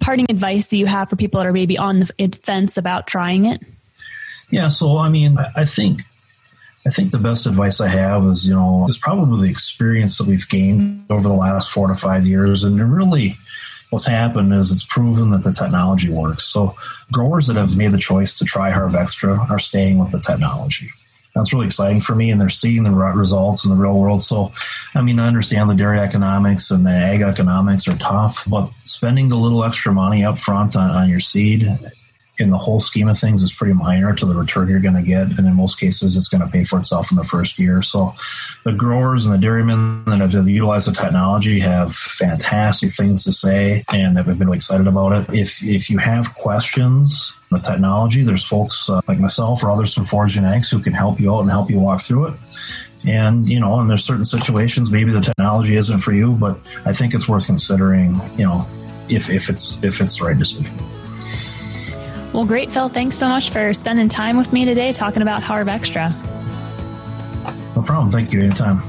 parting 0.00 0.26
advice 0.28 0.68
that 0.68 0.76
you 0.76 0.86
have 0.86 1.08
for 1.08 1.16
people 1.16 1.40
that 1.40 1.46
are 1.46 1.52
maybe 1.52 1.78
on 1.78 2.00
the 2.00 2.40
fence 2.42 2.76
about 2.76 3.06
trying 3.06 3.44
it? 3.44 3.62
Yeah, 4.50 4.68
so 4.68 4.98
I 4.98 5.08
mean, 5.08 5.38
I 5.54 5.64
think 5.64 6.02
I 6.86 6.90
think 6.90 7.12
the 7.12 7.18
best 7.18 7.46
advice 7.46 7.80
I 7.80 7.88
have 7.88 8.24
is, 8.24 8.48
you 8.48 8.54
know, 8.54 8.86
is 8.88 8.96
probably 8.96 9.46
the 9.46 9.50
experience 9.50 10.16
that 10.18 10.26
we've 10.26 10.48
gained 10.48 11.04
over 11.10 11.28
the 11.28 11.34
last 11.34 11.70
four 11.70 11.88
to 11.88 11.94
five 11.94 12.26
years. 12.26 12.64
And 12.64 12.80
really, 12.92 13.36
what's 13.90 14.06
happened 14.06 14.54
is 14.54 14.72
it's 14.72 14.84
proven 14.84 15.30
that 15.30 15.42
the 15.42 15.52
technology 15.52 16.08
works. 16.08 16.44
So 16.44 16.74
growers 17.12 17.48
that 17.48 17.56
have 17.56 17.76
made 17.76 17.92
the 17.92 17.98
choice 17.98 18.38
to 18.38 18.44
try 18.46 18.70
HarvXtra 18.70 19.50
are 19.50 19.58
staying 19.58 19.98
with 19.98 20.10
the 20.10 20.20
technology. 20.20 20.90
That's 21.34 21.52
really 21.52 21.66
exciting 21.66 22.00
for 22.00 22.14
me, 22.14 22.30
and 22.30 22.40
they're 22.40 22.48
seeing 22.48 22.82
the 22.82 22.90
results 22.90 23.64
in 23.64 23.70
the 23.70 23.76
real 23.76 23.98
world. 23.98 24.20
So, 24.20 24.52
I 24.94 25.00
mean, 25.02 25.18
I 25.20 25.28
understand 25.28 25.70
the 25.70 25.74
dairy 25.74 26.00
economics 26.00 26.70
and 26.70 26.84
the 26.84 26.90
ag 26.90 27.20
economics 27.20 27.86
are 27.86 27.96
tough, 27.96 28.44
but 28.48 28.70
spending 28.80 29.28
the 29.28 29.36
little 29.36 29.64
extra 29.64 29.92
money 29.92 30.24
up 30.24 30.38
front 30.38 30.76
on, 30.76 30.90
on 30.90 31.08
your 31.08 31.20
seed 31.20 31.68
in 32.40 32.50
the 32.50 32.58
whole 32.58 32.80
scheme 32.80 33.08
of 33.08 33.18
things 33.18 33.42
is 33.42 33.52
pretty 33.52 33.74
minor 33.74 34.14
to 34.14 34.26
the 34.26 34.34
return 34.34 34.68
you're 34.68 34.80
going 34.80 34.94
to 34.94 35.02
get. 35.02 35.38
And 35.38 35.46
in 35.46 35.54
most 35.54 35.78
cases, 35.78 36.16
it's 36.16 36.28
going 36.28 36.42
to 36.42 36.48
pay 36.48 36.64
for 36.64 36.78
itself 36.78 37.10
in 37.10 37.16
the 37.16 37.24
first 37.24 37.58
year. 37.58 37.82
So 37.82 38.14
the 38.64 38.72
growers 38.72 39.26
and 39.26 39.34
the 39.34 39.38
dairymen 39.38 40.04
that 40.06 40.18
have 40.18 40.48
utilized 40.48 40.88
the 40.88 40.92
technology 40.92 41.60
have 41.60 41.94
fantastic 41.94 42.92
things 42.92 43.24
to 43.24 43.32
say 43.32 43.84
and 43.92 44.16
have 44.16 44.26
been 44.26 44.38
really 44.38 44.56
excited 44.56 44.86
about 44.86 45.12
it. 45.12 45.34
If, 45.34 45.62
if 45.62 45.90
you 45.90 45.98
have 45.98 46.34
questions, 46.34 47.36
with 47.50 47.62
technology, 47.62 48.22
there's 48.22 48.44
folks 48.44 48.88
uh, 48.88 49.00
like 49.08 49.18
myself 49.18 49.64
or 49.64 49.70
others 49.70 49.92
from 49.92 50.04
Forage 50.04 50.34
Genetics 50.34 50.70
who 50.70 50.78
can 50.78 50.92
help 50.92 51.18
you 51.18 51.34
out 51.34 51.40
and 51.40 51.50
help 51.50 51.68
you 51.68 51.80
walk 51.80 52.00
through 52.00 52.26
it. 52.26 52.34
And, 53.06 53.48
you 53.48 53.58
know, 53.58 53.80
and 53.80 53.88
there's 53.88 54.04
certain 54.04 54.24
situations, 54.24 54.90
maybe 54.90 55.12
the 55.12 55.20
technology 55.20 55.76
isn't 55.76 55.98
for 55.98 56.12
you, 56.12 56.32
but 56.32 56.58
I 56.84 56.92
think 56.92 57.14
it's 57.14 57.28
worth 57.28 57.46
considering, 57.46 58.20
you 58.36 58.44
know, 58.44 58.66
if, 59.08 59.30
if 59.30 59.48
it's, 59.48 59.82
if 59.82 60.00
it's 60.00 60.18
the 60.18 60.26
right 60.26 60.38
decision. 60.38 60.76
Well, 62.32 62.44
great, 62.44 62.70
Phil. 62.70 62.88
Thanks 62.88 63.16
so 63.16 63.28
much 63.28 63.50
for 63.50 63.74
spending 63.74 64.08
time 64.08 64.36
with 64.36 64.52
me 64.52 64.64
today 64.64 64.92
talking 64.92 65.22
about 65.22 65.42
HarvXtra. 65.42 66.14
No 67.76 67.82
problem. 67.82 68.10
Thank 68.10 68.32
you. 68.32 68.40
Anytime. 68.40 68.80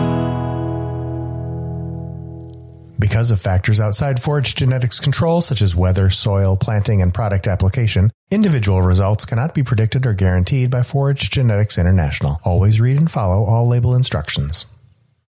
Because 2.99 3.31
of 3.31 3.41
factors 3.41 3.79
outside 3.79 4.23
forage 4.23 4.55
genetics 4.55 5.01
control, 5.01 5.43
such 5.43 5.61
as 5.61 5.77
weather, 5.77 6.09
soil, 6.09 6.57
planting, 6.57 7.03
and 7.03 7.13
product 7.13 7.47
application, 7.47 8.11
individual 8.31 8.81
results 8.81 9.27
cannot 9.27 9.53
be 9.53 9.63
predicted 9.63 10.07
or 10.07 10.15
guaranteed 10.15 10.71
by 10.71 10.83
Forage 10.83 11.31
Genetics 11.31 11.77
International. 11.77 12.41
Always 12.43 12.81
read 12.81 12.97
and 12.97 13.11
follow 13.11 13.45
all 13.45 13.69
label 13.69 13.95
instructions. 13.95 14.65